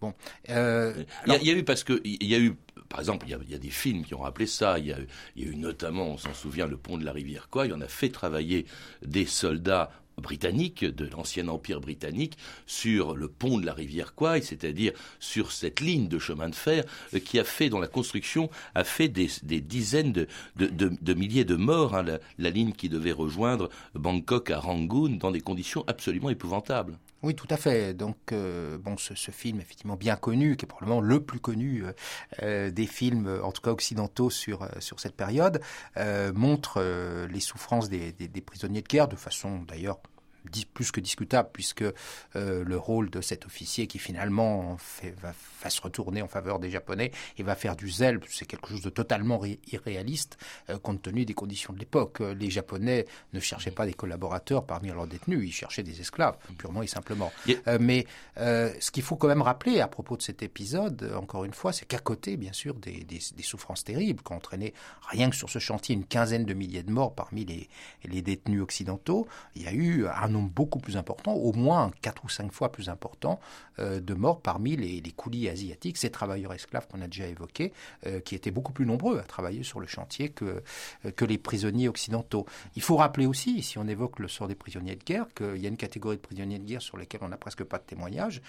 Bon, 0.00 0.14
euh, 0.50 1.04
il, 1.26 1.42
y 1.44 1.50
a, 1.50 1.54
eu 1.54 1.64
parce 1.64 1.84
que 1.84 2.00
il 2.04 2.26
y 2.26 2.34
a 2.34 2.38
eu, 2.38 2.56
par 2.88 3.00
exemple, 3.00 3.26
il 3.26 3.50
y 3.50 3.54
a, 3.54 3.58
des 3.58 3.70
films 3.70 4.04
qui 4.04 4.14
ont 4.14 4.20
rappelé 4.20 4.46
ça. 4.46 4.78
Il 4.78 4.86
y 4.86 4.92
a, 4.92 4.98
il 5.36 5.44
y 5.44 5.48
a 5.48 5.50
eu 5.50 5.56
notamment, 5.56 6.08
on 6.08 6.18
s'en 6.18 6.34
souvient, 6.34 6.66
le 6.66 6.76
pont 6.76 6.98
de 6.98 7.04
la 7.04 7.12
rivière 7.12 7.48
quoi. 7.48 7.66
Il 7.66 7.72
en 7.72 7.80
a 7.80 7.88
fait 7.88 8.10
travailler 8.10 8.66
des 9.02 9.26
soldats 9.26 9.90
britannique, 10.18 10.84
de 10.84 11.06
l'ancien 11.06 11.48
empire 11.48 11.80
britannique, 11.80 12.36
sur 12.66 13.14
le 13.14 13.28
pont 13.28 13.58
de 13.58 13.66
la 13.66 13.72
rivière 13.72 14.14
Kwai, 14.14 14.42
c'est-à-dire 14.42 14.92
sur 15.20 15.52
cette 15.52 15.80
ligne 15.80 16.08
de 16.08 16.18
chemin 16.18 16.48
de 16.48 16.54
fer 16.54 16.84
euh, 17.14 17.18
qui 17.18 17.38
a 17.38 17.44
fait, 17.44 17.68
dont 17.68 17.80
la 17.80 17.88
construction 17.88 18.50
a 18.74 18.84
fait 18.84 19.08
des, 19.08 19.28
dizaines 19.60 20.12
de, 20.12 21.14
milliers 21.14 21.44
de 21.44 21.56
morts, 21.56 21.94
hein, 21.94 22.04
la, 22.38 22.50
ligne 22.50 22.72
qui 22.72 22.88
devait 22.88 23.12
rejoindre 23.12 23.68
Bangkok 23.94 24.50
à 24.50 24.58
Rangoon 24.58 25.16
dans 25.16 25.30
des 25.30 25.40
conditions 25.40 25.84
absolument 25.86 26.30
épouvantables. 26.30 26.98
Oui, 27.24 27.34
tout 27.34 27.48
à 27.48 27.56
fait. 27.56 27.94
Donc, 27.94 28.16
euh, 28.32 28.76
bon, 28.76 28.98
ce, 28.98 29.14
film 29.30 29.58
effectivement 29.58 29.96
bien 29.96 30.14
connu, 30.14 30.58
qui 30.58 30.66
est 30.66 30.68
probablement 30.68 31.00
le 31.00 31.24
plus 31.24 31.40
connu 31.40 31.82
euh, 32.42 32.70
des 32.70 32.86
films, 32.86 33.40
en 33.42 33.50
tout 33.50 33.62
cas 33.62 33.70
occidentaux, 33.70 34.28
sur, 34.28 34.68
cette 34.78 35.16
période, 35.16 35.62
montre 36.34 36.82
les 37.30 37.40
souffrances 37.40 37.88
des, 37.88 38.12
prisonniers 38.44 38.82
de 38.82 38.88
guerre, 38.88 39.08
de 39.08 39.16
façon 39.16 39.62
d'ailleurs 39.62 40.00
plus 40.72 40.90
que 40.90 41.00
discutable, 41.00 41.48
puisque 41.52 41.82
euh, 41.82 42.64
le 42.64 42.76
rôle 42.76 43.10
de 43.10 43.20
cet 43.20 43.46
officier 43.46 43.86
qui 43.86 43.98
finalement 43.98 44.76
fait, 44.78 45.14
va, 45.20 45.32
se 45.70 45.80
retourner 45.80 46.22
en 46.22 46.28
faveur 46.28 46.58
des 46.58 46.70
Japonais 46.70 47.10
et 47.38 47.42
va 47.42 47.54
faire 47.54 47.76
du 47.76 47.88
zèle, 47.88 48.20
c'est 48.28 48.44
quelque 48.44 48.68
chose 48.68 48.82
de 48.82 48.90
totalement 48.90 49.42
irréaliste 49.72 50.36
euh, 50.68 50.78
compte 50.78 51.02
tenu 51.02 51.24
des 51.24 51.34
conditions 51.34 51.72
de 51.72 51.78
l'époque. 51.78 52.20
Euh, 52.20 52.34
les 52.34 52.50
Japonais 52.50 53.06
ne 53.32 53.40
cherchaient 53.40 53.70
pas 53.70 53.86
des 53.86 53.94
collaborateurs 53.94 54.66
parmi 54.66 54.88
leurs 54.88 55.06
détenus, 55.06 55.48
ils 55.48 55.52
cherchaient 55.52 55.82
des 55.82 56.00
esclaves, 56.00 56.36
purement 56.58 56.82
et 56.82 56.86
simplement. 56.86 57.32
mais 57.80 58.06
ce 58.36 58.90
qu'il 58.90 59.02
faut 59.02 59.16
quand 59.16 59.28
même 59.28 59.42
rappeler 59.42 59.80
à 59.80 59.88
propos 59.88 60.16
de 60.16 60.22
cet 60.22 60.42
épisode, 60.42 61.12
encore 61.16 61.44
une 61.44 61.52
fois, 61.52 61.72
c'est 61.72 61.86
qu'à 61.86 61.98
côté, 61.98 62.36
bien 62.36 62.52
sûr, 62.52 62.74
des, 62.74 63.04
des, 63.04 63.42
souffrances 63.42 63.84
terribles 63.84 64.22
qui 64.22 64.32
ont 64.32 64.36
entraîné 64.36 64.74
rien 65.08 65.30
que 65.30 65.36
sur 65.36 65.50
ce 65.50 65.58
chantier 65.58 65.94
une 65.94 66.04
quinzaine 66.04 66.44
de 66.44 66.54
milliers 66.54 66.82
de 66.82 66.90
morts 66.90 67.14
parmi 67.14 67.44
les, 67.44 67.68
les 68.04 68.22
détenus 68.22 68.62
occidentaux, 68.62 69.26
il 69.54 69.62
y 69.62 69.66
a 69.66 69.72
eu 69.72 70.06
un 70.06 70.33
nombre 70.34 70.50
beaucoup 70.50 70.78
plus 70.78 70.96
important, 70.96 71.32
au 71.32 71.52
moins 71.52 71.90
quatre 72.02 72.24
ou 72.24 72.28
cinq 72.28 72.52
fois 72.52 72.70
plus 72.70 72.88
important, 72.88 73.40
euh, 73.78 74.00
de 74.00 74.14
morts 74.14 74.40
parmi 74.40 74.76
les, 74.76 75.00
les, 75.00 75.10
coulis 75.10 75.48
asiatiques, 75.48 75.96
ces 75.96 76.10
travailleurs 76.10 76.52
esclaves 76.52 76.86
qu'on 76.88 77.00
a 77.00 77.06
déjà 77.06 77.26
évoqués, 77.26 77.72
euh, 78.06 78.20
qui 78.20 78.34
étaient 78.34 78.50
beaucoup 78.50 78.72
plus 78.72 78.86
nombreux 78.86 79.18
à 79.18 79.22
travailler 79.22 79.62
sur 79.62 79.80
le 79.80 79.86
chantier 79.86 80.28
que, 80.28 80.62
euh, 81.04 81.10
que 81.10 81.24
les 81.24 81.38
prisonniers 81.38 81.88
occidentaux. 81.88 82.46
Il 82.76 82.82
faut 82.82 82.96
rappeler 82.96 83.26
aussi, 83.26 83.62
si 83.62 83.78
on 83.78 83.86
évoque 83.86 84.18
le 84.18 84.28
sort 84.28 84.48
des 84.48 84.54
prisonniers 84.54 84.96
de 84.96 85.04
guerre, 85.04 85.26
qu'il 85.34 85.56
y 85.56 85.66
a 85.66 85.68
une 85.68 85.76
catégorie 85.76 86.16
de 86.16 86.22
prisonniers 86.22 86.58
de 86.58 86.64
guerre 86.64 86.82
sur 86.82 86.96
lesquels 86.96 87.20
on 87.22 87.28
n'a 87.28 87.36
presque 87.36 87.64
pas 87.64 87.78
de 87.78 87.84
témoignages. 87.84 88.42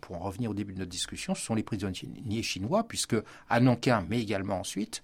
pour 0.00 0.16
en 0.16 0.20
revenir 0.20 0.50
au 0.50 0.54
début 0.54 0.72
de 0.72 0.78
notre 0.78 0.90
discussion, 0.90 1.34
ce 1.34 1.42
sont 1.42 1.54
les 1.54 1.62
prisonniers 1.62 2.42
chinois, 2.42 2.84
puisque 2.86 3.16
à 3.48 3.60
Nankin, 3.60 4.04
mais 4.08 4.20
également 4.20 4.58
ensuite, 4.60 5.02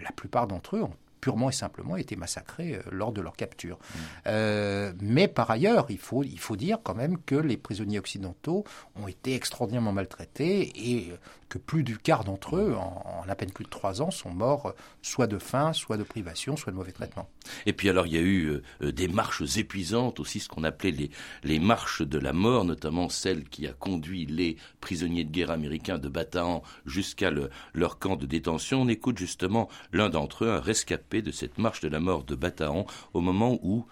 la 0.00 0.12
plupart 0.12 0.46
d'entre 0.46 0.76
eux 0.76 0.82
ont 0.82 0.96
purement 1.22 1.48
et 1.48 1.52
simplement 1.52 1.96
été 1.96 2.16
massacrés 2.16 2.74
euh, 2.74 2.82
lors 2.90 3.12
de 3.12 3.22
leur 3.22 3.34
capture. 3.34 3.78
Mmh. 3.78 3.98
Euh, 4.26 4.92
mais 5.00 5.28
par 5.28 5.50
ailleurs, 5.50 5.86
il 5.88 5.98
faut, 5.98 6.22
il 6.22 6.38
faut 6.38 6.56
dire 6.56 6.78
quand 6.82 6.94
même 6.94 7.16
que 7.24 7.36
les 7.36 7.56
prisonniers 7.56 8.00
occidentaux 8.00 8.64
ont 8.96 9.08
été 9.08 9.34
extraordinairement 9.34 9.92
maltraités 9.92 10.72
et 10.74 11.12
que 11.48 11.58
plus 11.58 11.82
du 11.82 11.98
quart 11.98 12.24
d'entre 12.24 12.56
eux, 12.56 12.74
en, 12.76 13.22
à 13.28 13.34
peine 13.34 13.50
plus 13.50 13.64
de 13.64 13.70
trois 13.70 14.00
ans, 14.00 14.10
sont 14.10 14.30
morts 14.30 14.66
euh, 14.66 14.72
soit 15.02 15.26
de 15.26 15.38
faim, 15.38 15.72
soit 15.74 15.98
de 15.98 16.02
privation, 16.02 16.56
soit 16.56 16.72
de 16.72 16.76
mauvais 16.76 16.92
traitement. 16.92 17.28
Et 17.66 17.74
puis 17.74 17.88
alors 17.88 18.06
il 18.06 18.14
y 18.14 18.18
a 18.18 18.22
eu 18.22 18.62
euh, 18.80 18.90
des 18.90 19.06
marches 19.06 19.42
épuisantes 19.58 20.18
aussi, 20.18 20.40
ce 20.40 20.48
qu'on 20.48 20.64
appelait 20.64 20.90
les, 20.90 21.10
les 21.44 21.58
marches 21.58 22.02
de 22.02 22.18
la 22.18 22.32
mort, 22.32 22.64
notamment 22.64 23.08
celle 23.08 23.44
qui 23.44 23.66
a 23.66 23.72
conduit 23.74 24.26
les 24.26 24.56
prisonniers 24.80 25.24
de 25.24 25.30
guerre 25.30 25.50
américains 25.50 25.98
de 25.98 26.08
Bataan 26.08 26.62
jusqu'à 26.86 27.30
leur 27.74 27.98
camp 27.98 28.16
de 28.16 28.26
détention. 28.26 28.82
On 28.82 28.88
écoute 28.88 29.18
justement 29.18 29.68
l'un 29.92 30.08
d'entre 30.08 30.46
eux, 30.46 30.50
un 30.50 30.60
rescapé 30.60 31.11
de 31.20 31.30
cette 31.30 31.58
marche 31.58 31.80
de 31.80 31.88
la 31.88 32.00
mort 32.00 32.24
de 32.24 32.34
Bataan, 32.34 32.86
au 33.12 33.20
moment 33.20 33.58
où, 33.62 33.84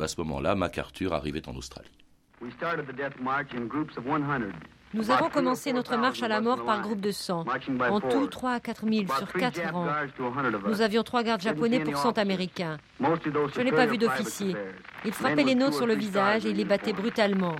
à 0.00 0.08
ce 0.08 0.18
moment-là, 0.22 0.54
MacArthur 0.54 1.12
arrivait 1.12 1.46
en 1.48 1.56
Australie. 1.56 1.90
Nous 4.94 5.10
avons 5.10 5.28
commencé 5.28 5.72
notre 5.72 5.96
marche 5.96 6.22
à 6.22 6.28
la 6.28 6.40
mort 6.40 6.64
par 6.64 6.80
groupe 6.80 7.00
de 7.00 7.10
100. 7.10 7.44
En 7.90 8.00
tout, 8.00 8.26
3 8.28 8.52
à 8.52 8.60
4 8.60 8.86
000 8.88 9.06
sur 9.18 9.32
4 9.32 9.72
rangs. 9.72 9.88
Nous 10.66 10.80
avions 10.80 11.02
trois 11.02 11.22
gardes 11.22 11.42
japonais 11.42 11.80
pour 11.80 11.96
100 11.96 12.18
américains. 12.18 12.78
Je 13.00 13.60
n'ai 13.60 13.72
pas 13.72 13.86
vu 13.86 13.98
d'officiers. 13.98 14.56
Ils 15.04 15.12
frappaient 15.12 15.44
les 15.44 15.54
nôtres 15.54 15.76
sur 15.76 15.86
le 15.86 15.94
visage 15.94 16.46
et 16.46 16.52
les 16.52 16.64
battaient 16.64 16.92
brutalement. 16.92 17.56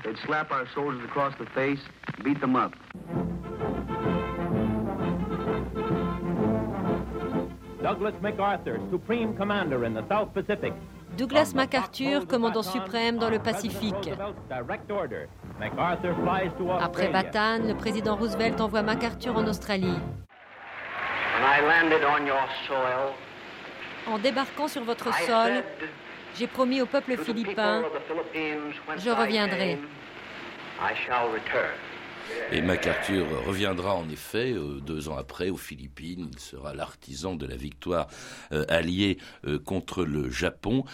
Douglas 7.86 8.14
MacArthur, 8.20 8.80
Supreme 8.90 9.36
Commander 9.36 9.84
in 9.84 9.94
the 9.94 10.02
South 10.08 10.30
Pacific, 10.34 10.72
Douglas 11.16 11.52
MacArthur, 11.54 12.26
commandant 12.26 12.64
suprême 12.64 13.16
dans 13.16 13.30
le 13.30 13.38
Pacifique. 13.38 14.10
Après 16.80 17.08
Bataan, 17.08 17.68
le 17.68 17.74
président 17.74 18.16
Roosevelt 18.16 18.60
envoie 18.60 18.82
MacArthur 18.82 19.36
en 19.36 19.46
Australie. 19.46 19.98
En 24.08 24.18
débarquant 24.18 24.66
sur 24.66 24.82
votre 24.82 25.14
sol, 25.14 25.62
j'ai 26.36 26.48
promis 26.48 26.82
au 26.82 26.86
peuple 26.86 27.16
philippin, 27.16 27.84
je 28.98 29.10
reviendrai. 29.10 29.78
Et 32.52 32.62
MacArthur 32.62 33.26
reviendra 33.44 33.94
en 33.94 34.08
effet 34.08 34.52
euh, 34.52 34.80
deux 34.80 35.08
ans 35.08 35.16
après 35.16 35.50
aux 35.50 35.56
Philippines. 35.56 36.28
Il 36.32 36.38
sera 36.38 36.74
l'artisan 36.74 37.34
de 37.34 37.46
la 37.46 37.56
victoire 37.56 38.06
euh, 38.52 38.64
alliée 38.68 39.18
euh, 39.46 39.58
contre 39.58 40.04
le 40.04 40.30
Japon. 40.30 40.84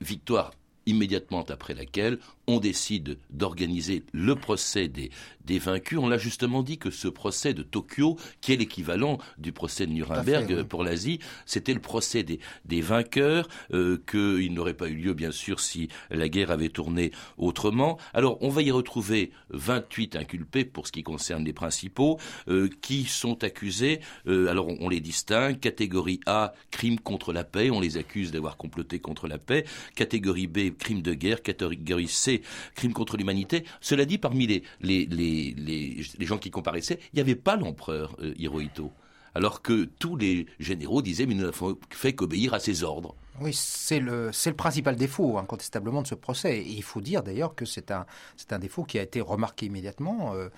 Victoire 0.00 0.52
immédiatement 0.86 1.44
après 1.48 1.74
laquelle 1.74 2.18
on 2.50 2.60
décide 2.60 3.18
d'organiser 3.30 4.04
le 4.12 4.34
procès 4.34 4.88
des, 4.88 5.10
des 5.44 5.58
vaincus. 5.58 5.98
On 5.98 6.08
l'a 6.08 6.18
justement 6.18 6.62
dit 6.62 6.78
que 6.78 6.90
ce 6.90 7.08
procès 7.08 7.54
de 7.54 7.62
Tokyo, 7.62 8.16
qui 8.40 8.52
est 8.52 8.56
l'équivalent 8.56 9.18
du 9.38 9.52
procès 9.52 9.86
de 9.86 9.92
Nuremberg 9.92 10.62
pour 10.64 10.84
l'Asie, 10.84 11.20
c'était 11.46 11.74
le 11.74 11.80
procès 11.80 12.22
des, 12.22 12.40
des 12.64 12.80
vainqueurs, 12.80 13.48
euh, 13.72 14.00
qu'il 14.10 14.52
n'aurait 14.52 14.74
pas 14.74 14.88
eu 14.88 14.94
lieu 14.94 15.14
bien 15.14 15.30
sûr 15.30 15.60
si 15.60 15.88
la 16.10 16.28
guerre 16.28 16.50
avait 16.50 16.68
tourné 16.68 17.12
autrement. 17.36 17.98
Alors 18.14 18.38
on 18.42 18.48
va 18.48 18.62
y 18.62 18.70
retrouver 18.70 19.30
28 19.50 20.16
inculpés 20.16 20.64
pour 20.64 20.86
ce 20.86 20.92
qui 20.92 21.02
concerne 21.02 21.44
les 21.44 21.52
principaux, 21.52 22.18
euh, 22.48 22.68
qui 22.80 23.04
sont 23.04 23.42
accusés, 23.44 24.00
euh, 24.26 24.48
alors 24.48 24.68
on, 24.68 24.88
les 24.88 25.00
distingue, 25.00 25.60
catégorie 25.60 26.20
A, 26.26 26.52
crime 26.70 26.98
contre 26.98 27.32
la 27.32 27.44
paix, 27.44 27.70
on 27.70 27.80
les 27.80 27.96
accuse 27.96 28.32
d'avoir 28.32 28.56
comploté 28.56 28.98
contre 28.98 29.28
la 29.28 29.38
paix, 29.38 29.64
catégorie 29.94 30.46
B, 30.46 30.70
crime 30.76 31.02
de 31.02 31.14
guerre, 31.14 31.42
catégorie 31.42 32.08
C, 32.08 32.39
crimes 32.74 32.92
contre 32.92 33.16
l'humanité. 33.16 33.64
Cela 33.80 34.04
dit, 34.04 34.18
parmi 34.18 34.46
les, 34.46 34.62
les, 34.80 35.06
les, 35.06 35.54
les, 35.56 36.26
gens 36.26 36.38
qui 36.38 36.50
comparaissaient, 36.50 36.98
il 37.12 37.16
n'y 37.16 37.20
avait 37.20 37.34
pas 37.34 37.56
l'empereur 37.56 38.16
euh, 38.20 38.34
Hirohito 38.36 38.92
alors 39.34 39.62
que 39.62 39.84
tous 39.84 40.16
les 40.16 40.46
généraux 40.58 41.02
disaient 41.02 41.26
mais 41.26 41.34
nous 41.34 41.44
n'avons 41.44 41.78
fait 41.90 42.14
qu'obéir 42.14 42.54
à 42.54 42.60
ses 42.60 42.82
ordres. 42.82 43.14
Oui, 43.40 43.54
c'est 43.54 44.00
le, 44.00 44.30
c'est 44.32 44.50
le 44.50 44.56
principal 44.56 44.96
défaut, 44.96 45.38
incontestablement, 45.38 46.02
de 46.02 46.06
ce 46.06 46.14
procès. 46.14 46.58
Et 46.58 46.72
il 46.72 46.82
faut 46.82 47.00
dire 47.00 47.22
d'ailleurs 47.22 47.54
que 47.54 47.64
c'est 47.64 47.90
un, 47.90 48.04
c'est 48.36 48.52
un 48.52 48.58
défaut 48.58 48.84
qui 48.84 48.98
a 48.98 49.02
été 49.02 49.20
remarqué 49.20 49.66
immédiatement. 49.66 50.34
Euh, 50.34 50.48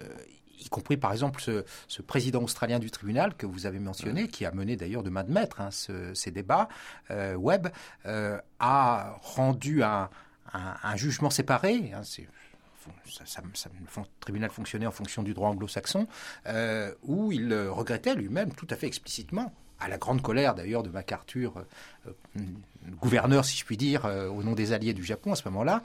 euh, 0.00 0.04
y 0.58 0.68
compris 0.68 0.98
par 0.98 1.12
exemple 1.12 1.40
ce, 1.40 2.02
président 2.02 2.42
australien 2.42 2.78
du 2.78 2.90
tribunal 2.90 3.34
que 3.34 3.46
vous 3.46 3.64
avez 3.64 3.78
mentionné, 3.78 4.28
qui 4.28 4.44
a 4.44 4.52
mené 4.52 4.76
d'ailleurs 4.76 5.02
de 5.02 5.08
main 5.08 5.24
de 5.24 5.32
maître 5.32 5.60
hein, 5.62 5.70
ces 5.70 6.30
débats, 6.30 6.68
euh, 7.10 7.34
Webb, 7.34 7.68
a 8.58 9.16
rendu 9.22 9.82
un, 9.82 10.10
un, 10.52 10.96
jugement 10.96 11.30
séparé. 11.30 11.92
Hein, 11.94 12.02
ça, 12.04 13.42
le 13.42 14.02
tribunal 14.20 14.50
fonctionnait 14.50 14.86
en 14.86 14.92
fonction 14.92 15.22
du 15.22 15.34
droit 15.34 15.50
anglo-saxon, 15.50 16.06
où 17.02 17.32
il 17.32 17.54
regrettait 17.54 18.14
lui-même 18.14 18.52
tout 18.52 18.66
à 18.70 18.76
fait 18.76 18.86
explicitement 18.86 19.52
à 19.80 19.88
la 19.88 19.98
grande 19.98 20.22
colère 20.22 20.54
d'ailleurs 20.54 20.82
de 20.82 20.90
MacArthur, 20.90 21.54
euh, 21.56 22.12
euh, 22.36 22.40
gouverneur, 23.00 23.44
si 23.44 23.56
je 23.56 23.64
puis 23.64 23.76
dire, 23.76 24.04
euh, 24.04 24.28
au 24.28 24.42
nom 24.42 24.52
des 24.52 24.72
alliés 24.72 24.92
du 24.92 25.04
Japon 25.04 25.32
à 25.32 25.36
ce 25.36 25.48
moment-là, 25.48 25.82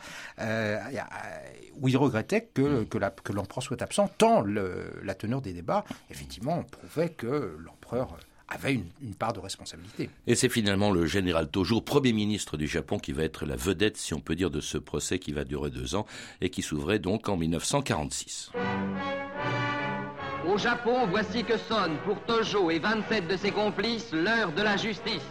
où 1.79 1.87
il 1.87 1.97
regrettait 1.97 2.41
que, 2.53 2.83
que 2.83 3.33
l'empereur 3.33 3.63
soit 3.63 3.81
absent, 3.81 4.09
tant 4.17 4.43
la 4.43 5.15
teneur 5.15 5.41
des 5.41 5.53
débats, 5.53 5.85
effectivement, 6.09 6.63
prouvait 6.63 7.09
que 7.09 7.57
l'empereur 7.59 8.17
avait 8.47 8.73
une, 8.73 8.85
une, 9.01 9.15
part 9.15 9.33
de 9.33 9.39
responsabilité. 9.39 10.09
Et 10.27 10.35
c'est 10.35 10.49
finalement 10.49 10.91
le 10.91 11.05
général 11.05 11.49
Tojo, 11.49 11.81
Premier 11.81 12.13
ministre 12.13 12.57
du 12.57 12.67
Japon, 12.67 12.99
qui 12.99 13.11
va 13.11 13.23
être 13.23 13.45
la 13.45 13.55
vedette, 13.55 13.97
si 13.97 14.13
on 14.13 14.19
peut 14.19 14.35
dire, 14.35 14.51
de 14.51 14.61
ce 14.61 14.77
procès 14.77 15.19
qui 15.19 15.31
va 15.31 15.43
durer 15.43 15.69
deux 15.69 15.95
ans 15.95 16.05
et 16.41 16.49
qui 16.49 16.61
s'ouvrait 16.61 16.99
donc 16.99 17.27
en 17.27 17.37
1946. 17.37 18.51
Au 20.47 20.57
Japon, 20.57 21.07
voici 21.09 21.43
que 21.43 21.57
sonne 21.57 21.97
pour 22.05 22.21
Tojo 22.25 22.69
et 22.69 22.77
27 22.77 23.27
de 23.27 23.35
ses 23.35 23.51
complices 23.51 24.11
l'heure 24.13 24.51
de 24.51 24.61
la 24.61 24.77
justice. 24.77 25.25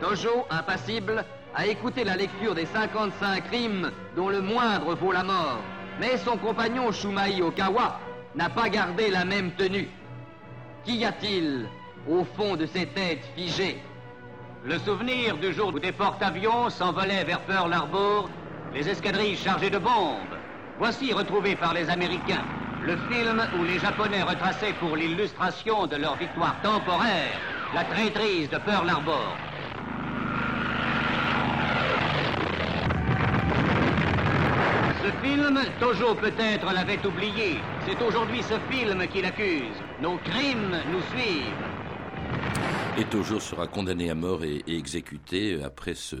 Tojo, 0.00 0.46
impassible, 0.48 1.24
a 1.54 1.66
écouté 1.66 2.04
la 2.04 2.16
lecture 2.16 2.54
des 2.54 2.66
55 2.66 3.44
crimes 3.44 3.90
dont 4.16 4.28
le 4.28 4.40
moindre 4.40 4.94
vaut 4.94 5.12
la 5.12 5.24
mort. 5.24 5.60
Mais 6.00 6.16
son 6.18 6.36
compagnon 6.36 6.92
Shumai 6.92 7.40
Okawa 7.42 8.00
n'a 8.34 8.48
pas 8.48 8.68
gardé 8.68 9.10
la 9.10 9.24
même 9.24 9.52
tenue. 9.52 9.88
Qu'y 10.84 11.04
a-t-il? 11.04 11.66
Au 12.08 12.24
fond 12.36 12.56
de 12.56 12.66
ces 12.66 12.86
têtes 12.86 13.24
figées 13.36 13.78
Le 14.64 14.78
souvenir 14.78 15.36
du 15.38 15.52
jour 15.52 15.72
où 15.74 15.78
des 15.78 15.92
porte-avions 15.92 16.70
s'envolaient 16.70 17.24
vers 17.24 17.40
Pearl 17.40 17.72
Harbor, 17.72 18.30
les 18.74 18.88
escadrilles 18.88 19.36
chargées 19.36 19.70
de 19.70 19.78
bombes. 19.78 20.36
Voici 20.78 21.12
retrouvé 21.12 21.54
par 21.54 21.74
les 21.74 21.88
Américains 21.90 22.44
le 22.82 22.96
film 23.10 23.42
où 23.58 23.64
les 23.64 23.78
Japonais 23.78 24.22
retraçaient 24.22 24.74
pour 24.74 24.96
l'illustration 24.96 25.86
de 25.86 25.96
leur 25.96 26.16
victoire 26.16 26.56
temporaire 26.62 27.38
la 27.74 27.84
traîtrise 27.84 28.48
de 28.50 28.58
Pearl 28.58 28.88
Harbor. 28.88 29.36
Ce 35.04 35.10
film, 35.26 35.60
Tojo 35.80 36.14
peut-être 36.14 36.72
l'avait 36.72 37.04
oublié. 37.04 37.58
C'est 37.86 38.00
aujourd'hui 38.02 38.42
ce 38.42 38.54
film 38.70 39.06
qui 39.08 39.20
l'accuse. 39.20 39.76
Nos 40.00 40.16
crimes 40.18 40.76
nous 40.90 41.02
suivent. 41.12 41.73
Et 42.96 43.04
Tojo 43.04 43.40
sera 43.40 43.66
condamné 43.66 44.08
à 44.08 44.14
mort 44.14 44.44
et, 44.44 44.62
exécuté 44.68 45.60
après 45.64 45.94
ce, 45.96 46.16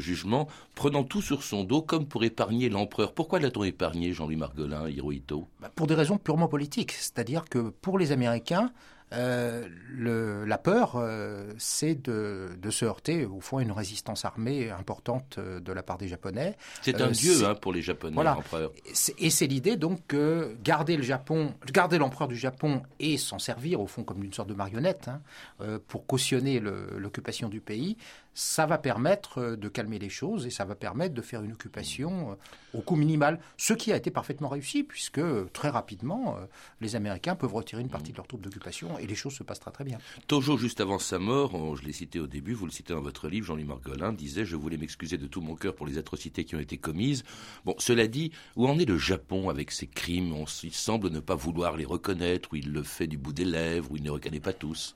jugement, 0.00 0.48
prenant 0.74 1.04
tout 1.04 1.22
sur 1.22 1.44
son 1.44 1.62
dos 1.62 1.80
comme 1.80 2.08
pour 2.08 2.24
épargner 2.24 2.68
l'empereur. 2.68 3.12
Pourquoi 3.12 3.38
l'a-t-on 3.38 3.62
épargné, 3.62 4.12
Jean-Louis 4.12 4.34
Margolin, 4.34 4.88
Hirohito? 4.88 5.46
Bah, 5.60 5.70
Pour 5.72 5.86
des 5.86 5.94
raisons 5.94 6.18
purement 6.18 6.48
politiques. 6.48 6.90
C'est-à-dire 6.90 7.44
que 7.44 7.70
pour 7.70 7.98
les 7.98 8.10
Américains, 8.10 8.72
euh, 9.12 9.66
le, 9.90 10.44
la 10.44 10.58
peur, 10.58 10.96
euh, 10.96 11.52
c'est 11.56 11.94
de, 11.94 12.50
de, 12.60 12.70
se 12.70 12.84
heurter 12.84 13.24
au 13.24 13.40
fond 13.40 13.58
à 13.58 13.62
une 13.62 13.72
résistance 13.72 14.24
armée 14.24 14.70
importante 14.70 15.36
euh, 15.38 15.60
de 15.60 15.72
la 15.72 15.82
part 15.82 15.96
des 15.96 16.08
Japonais. 16.08 16.56
C'est 16.82 17.00
un 17.00 17.10
dieu 17.10 17.44
hein, 17.44 17.54
pour 17.54 17.72
les 17.72 17.80
Japonais, 17.80 18.14
voilà. 18.14 18.34
l'empereur. 18.34 18.70
Et 19.18 19.30
c'est 19.30 19.46
l'idée 19.46 19.76
donc 19.76 20.00
que 20.08 20.56
garder 20.62 20.96
le 20.96 21.02
Japon, 21.02 21.54
garder 21.72 21.96
l'empereur 21.96 22.28
du 22.28 22.36
Japon 22.36 22.82
et 23.00 23.16
s'en 23.16 23.38
servir 23.38 23.80
au 23.80 23.86
fond 23.86 24.04
comme 24.04 24.22
une 24.22 24.32
sorte 24.32 24.48
de 24.48 24.54
marionnette 24.54 25.08
hein, 25.08 25.80
pour 25.88 26.06
cautionner 26.06 26.60
l'occupation 26.60 27.48
du 27.48 27.60
pays, 27.60 27.96
ça 28.34 28.66
va 28.66 28.78
permettre 28.78 29.38
euh, 29.38 29.56
de 29.56 29.68
calmer 29.68 29.98
les 29.98 30.08
choses 30.08 30.46
et 30.46 30.50
ça 30.50 30.64
va 30.64 30.74
permettre 30.74 31.14
de 31.14 31.22
faire 31.22 31.42
une 31.42 31.52
occupation 31.52 32.32
euh, 32.32 32.78
au 32.78 32.82
coût 32.82 32.96
minimal, 32.96 33.40
ce 33.56 33.72
qui 33.72 33.92
a 33.92 33.96
été 33.96 34.10
parfaitement 34.10 34.48
réussi 34.48 34.84
puisque 34.84 35.18
euh, 35.18 35.48
très 35.52 35.70
rapidement 35.70 36.36
les 36.80 36.96
Américains 36.96 37.34
peuvent 37.34 37.54
retirer 37.54 37.82
une 37.82 37.88
partie 37.88 38.12
de 38.12 38.16
leurs 38.16 38.26
troupes 38.26 38.42
d'occupation 38.42 38.98
et 38.98 39.06
les 39.06 39.14
choses 39.14 39.34
se 39.34 39.42
passent 39.42 39.60
très 39.60 39.84
bien. 39.84 39.98
Tojo, 40.26 40.56
juste 40.56 40.80
avant 40.80 40.98
sa 40.98 41.18
mort, 41.18 41.76
je 41.76 41.82
l'ai 41.82 41.92
cité 41.92 42.20
au 42.20 42.26
début, 42.26 42.54
vous 42.54 42.66
le 42.66 42.72
citez 42.72 42.94
dans 42.94 43.00
votre 43.00 43.28
livre, 43.28 43.46
Jean-Louis 43.46 43.64
Margolin 43.64 44.12
disait 44.12 44.44
Je 44.44 44.56
voulais 44.56 44.76
m'excuser 44.76 45.18
de 45.18 45.26
tout 45.26 45.40
mon 45.40 45.54
cœur 45.54 45.74
pour 45.74 45.86
les 45.86 45.98
atrocités 45.98 46.44
qui 46.44 46.56
ont 46.56 46.60
été 46.60 46.78
commises. 46.78 47.24
Bon, 47.64 47.74
cela 47.78 48.06
dit, 48.06 48.32
où 48.56 48.66
en 48.66 48.78
est 48.78 48.84
le 48.84 48.98
Japon 48.98 49.50
avec 49.50 49.70
ses 49.70 49.86
crimes? 49.86 50.34
Il 50.62 50.72
semble 50.72 51.10
ne 51.10 51.20
pas 51.20 51.34
vouloir 51.34 51.76
les 51.76 51.84
reconnaître, 51.84 52.50
ou 52.52 52.56
il 52.56 52.72
le 52.72 52.82
fait 52.82 53.06
du 53.06 53.18
bout 53.18 53.32
des 53.32 53.44
lèvres, 53.44 53.90
ou 53.92 53.96
il 53.96 54.02
ne 54.02 54.10
reconnaît 54.10 54.40
pas 54.40 54.52
tous. 54.52 54.94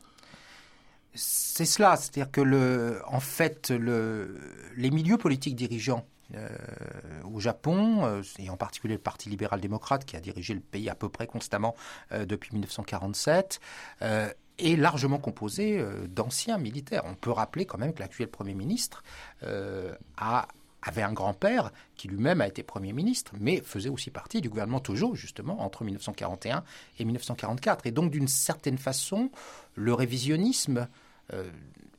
C'est 1.14 1.66
cela, 1.66 1.96
c'est-à-dire 1.96 2.30
que 2.30 3.00
en 3.06 3.20
fait, 3.20 3.70
le, 3.70 4.40
les 4.76 4.90
milieux 4.90 5.18
politiques 5.18 5.56
dirigeants 5.56 6.06
euh, 6.34 6.48
au 7.24 7.40
Japon, 7.40 8.06
euh, 8.06 8.22
et 8.38 8.48
en 8.48 8.56
particulier 8.56 8.94
le 8.94 9.00
Parti 9.00 9.28
libéral-démocrate 9.28 10.06
qui 10.06 10.16
a 10.16 10.20
dirigé 10.20 10.54
le 10.54 10.60
pays 10.60 10.88
à 10.88 10.94
peu 10.94 11.10
près 11.10 11.26
constamment 11.26 11.74
euh, 12.12 12.24
depuis 12.24 12.52
1947, 12.52 13.60
est 14.58 14.76
largement 14.76 15.18
composé 15.18 15.82
d'anciens 16.08 16.58
militaires. 16.58 17.02
On 17.06 17.14
peut 17.14 17.30
rappeler 17.30 17.64
quand 17.64 17.78
même 17.78 17.92
que 17.94 18.00
l'actuel 18.00 18.28
Premier 18.28 18.54
ministre 18.54 19.02
a 20.16 20.46
avait 20.82 21.02
un 21.02 21.12
grand-père 21.12 21.70
qui 21.96 22.08
lui-même 22.08 22.40
a 22.40 22.48
été 22.48 22.62
Premier 22.62 22.92
ministre, 22.92 23.32
mais 23.40 23.60
faisait 23.60 23.88
aussi 23.88 24.10
partie 24.10 24.40
du 24.40 24.48
gouvernement 24.48 24.80
Tojo, 24.80 25.14
justement, 25.14 25.62
entre 25.62 25.84
1941 25.84 26.64
et 26.98 27.04
1944. 27.04 27.86
Et 27.86 27.92
donc, 27.92 28.10
d'une 28.10 28.28
certaine 28.28 28.78
façon, 28.78 29.30
le 29.74 29.94
révisionnisme 29.94 30.88
uh, 31.32 31.42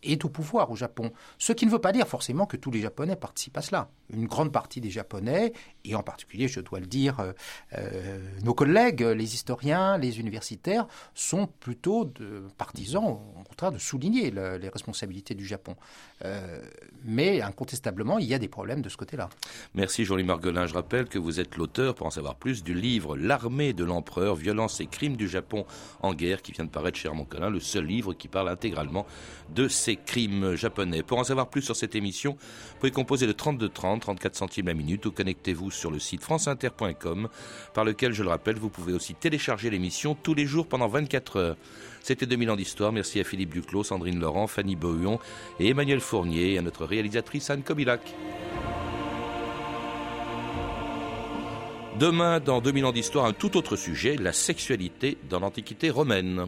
est 0.03 0.25
au 0.25 0.29
pouvoir 0.29 0.71
au 0.71 0.75
Japon. 0.75 1.11
Ce 1.37 1.53
qui 1.53 1.65
ne 1.65 1.71
veut 1.71 1.79
pas 1.79 1.91
dire 1.91 2.07
forcément 2.07 2.45
que 2.45 2.57
tous 2.57 2.71
les 2.71 2.81
Japonais 2.81 3.15
participent 3.15 3.57
à 3.57 3.61
cela. 3.61 3.89
Une 4.11 4.27
grande 4.27 4.51
partie 4.51 4.81
des 4.81 4.89
Japonais, 4.89 5.53
et 5.85 5.95
en 5.95 6.03
particulier, 6.03 6.47
je 6.47 6.59
dois 6.59 6.79
le 6.79 6.85
dire, 6.85 7.19
euh, 7.19 7.33
euh, 7.77 8.19
nos 8.43 8.53
collègues, 8.53 9.01
les 9.01 9.33
historiens, 9.35 9.97
les 9.97 10.19
universitaires, 10.19 10.87
sont 11.13 11.47
plutôt 11.47 12.05
de 12.05 12.43
partisans, 12.57 13.19
au 13.39 13.43
contraire, 13.43 13.71
de 13.71 13.79
souligner 13.79 14.31
les 14.31 14.69
responsabilités 14.69 15.35
du 15.35 15.45
Japon. 15.45 15.75
mais 17.03 17.41
incontestablement, 17.41 18.17
il 18.19 18.27
y 18.27 18.33
a 18.33 18.39
des 18.39 18.47
problèmes 18.47 18.81
de 18.81 18.89
ce 18.89 18.97
côté-là. 18.97 19.29
Merci 19.73 20.05
Jean-Louis 20.05 20.23
Margolin. 20.23 20.67
Je 20.67 20.73
rappelle 20.73 21.07
que 21.07 21.19
vous 21.19 21.39
êtes 21.39 21.57
l'auteur, 21.57 21.95
pour 21.95 22.07
en 22.07 22.11
savoir 22.11 22.35
plus, 22.35 22.63
du 22.63 22.73
livre 22.73 23.17
L'armée 23.17 23.73
de 23.73 23.83
l'empereur, 23.83 24.35
violence 24.35 24.79
et 24.79 24.85
crimes 24.85 25.17
du 25.17 25.27
Japon 25.27 25.65
en 26.01 26.13
guerre, 26.13 26.41
qui 26.41 26.51
vient 26.51 26.65
de 26.65 26.69
paraître 26.69 26.97
chez 26.97 27.07
Armand 27.07 27.25
Collin, 27.25 27.49
le 27.49 27.59
seul 27.59 27.85
livre 27.85 28.13
qui 28.13 28.27
parle 28.27 28.49
intégralement 28.49 29.05
de 29.49 29.67
ces 29.67 29.92
crimes 29.97 30.55
japonais. 30.55 31.03
Pour 31.03 31.19
en 31.19 31.23
savoir 31.23 31.49
plus 31.49 31.61
sur 31.61 31.75
cette 31.75 31.95
émission, 31.95 32.31
vous 32.33 32.79
pouvez 32.79 32.91
composer 32.91 33.25
le 33.25 33.33
32 33.33 33.69
30, 33.69 34.01
34 34.01 34.35
centimes 34.35 34.67
la 34.67 34.73
minute 34.73 35.05
ou 35.05 35.11
connectez-vous 35.11 35.71
sur 35.71 35.91
le 35.91 35.99
site 35.99 36.21
franceinter.com 36.21 37.29
par 37.73 37.85
lequel, 37.85 38.13
je 38.13 38.23
le 38.23 38.29
rappelle, 38.29 38.55
vous 38.55 38.69
pouvez 38.69 38.93
aussi 38.93 39.13
télécharger 39.15 39.69
l'émission 39.69 40.15
tous 40.15 40.33
les 40.33 40.45
jours 40.45 40.67
pendant 40.67 40.87
24 40.87 41.37
heures. 41.37 41.57
C'était 42.01 42.25
2000 42.25 42.51
ans 42.51 42.55
d'histoire. 42.55 42.91
Merci 42.91 43.19
à 43.19 43.23
Philippe 43.23 43.53
Duclos, 43.53 43.83
Sandrine 43.83 44.19
Laurent, 44.19 44.47
Fanny 44.47 44.75
Bohuon 44.75 45.19
et 45.59 45.69
Emmanuel 45.69 46.01
Fournier 46.01 46.53
et 46.53 46.57
à 46.57 46.61
notre 46.61 46.85
réalisatrice 46.85 47.49
Anne 47.49 47.63
Kobilac. 47.63 48.01
Demain, 51.99 52.39
dans 52.39 52.59
2000 52.59 52.85
ans 52.85 52.91
d'histoire, 52.91 53.25
un 53.25 53.33
tout 53.33 53.55
autre 53.55 53.75
sujet, 53.75 54.15
la 54.17 54.33
sexualité 54.33 55.17
dans 55.29 55.39
l'Antiquité 55.39 55.91
romaine. 55.91 56.47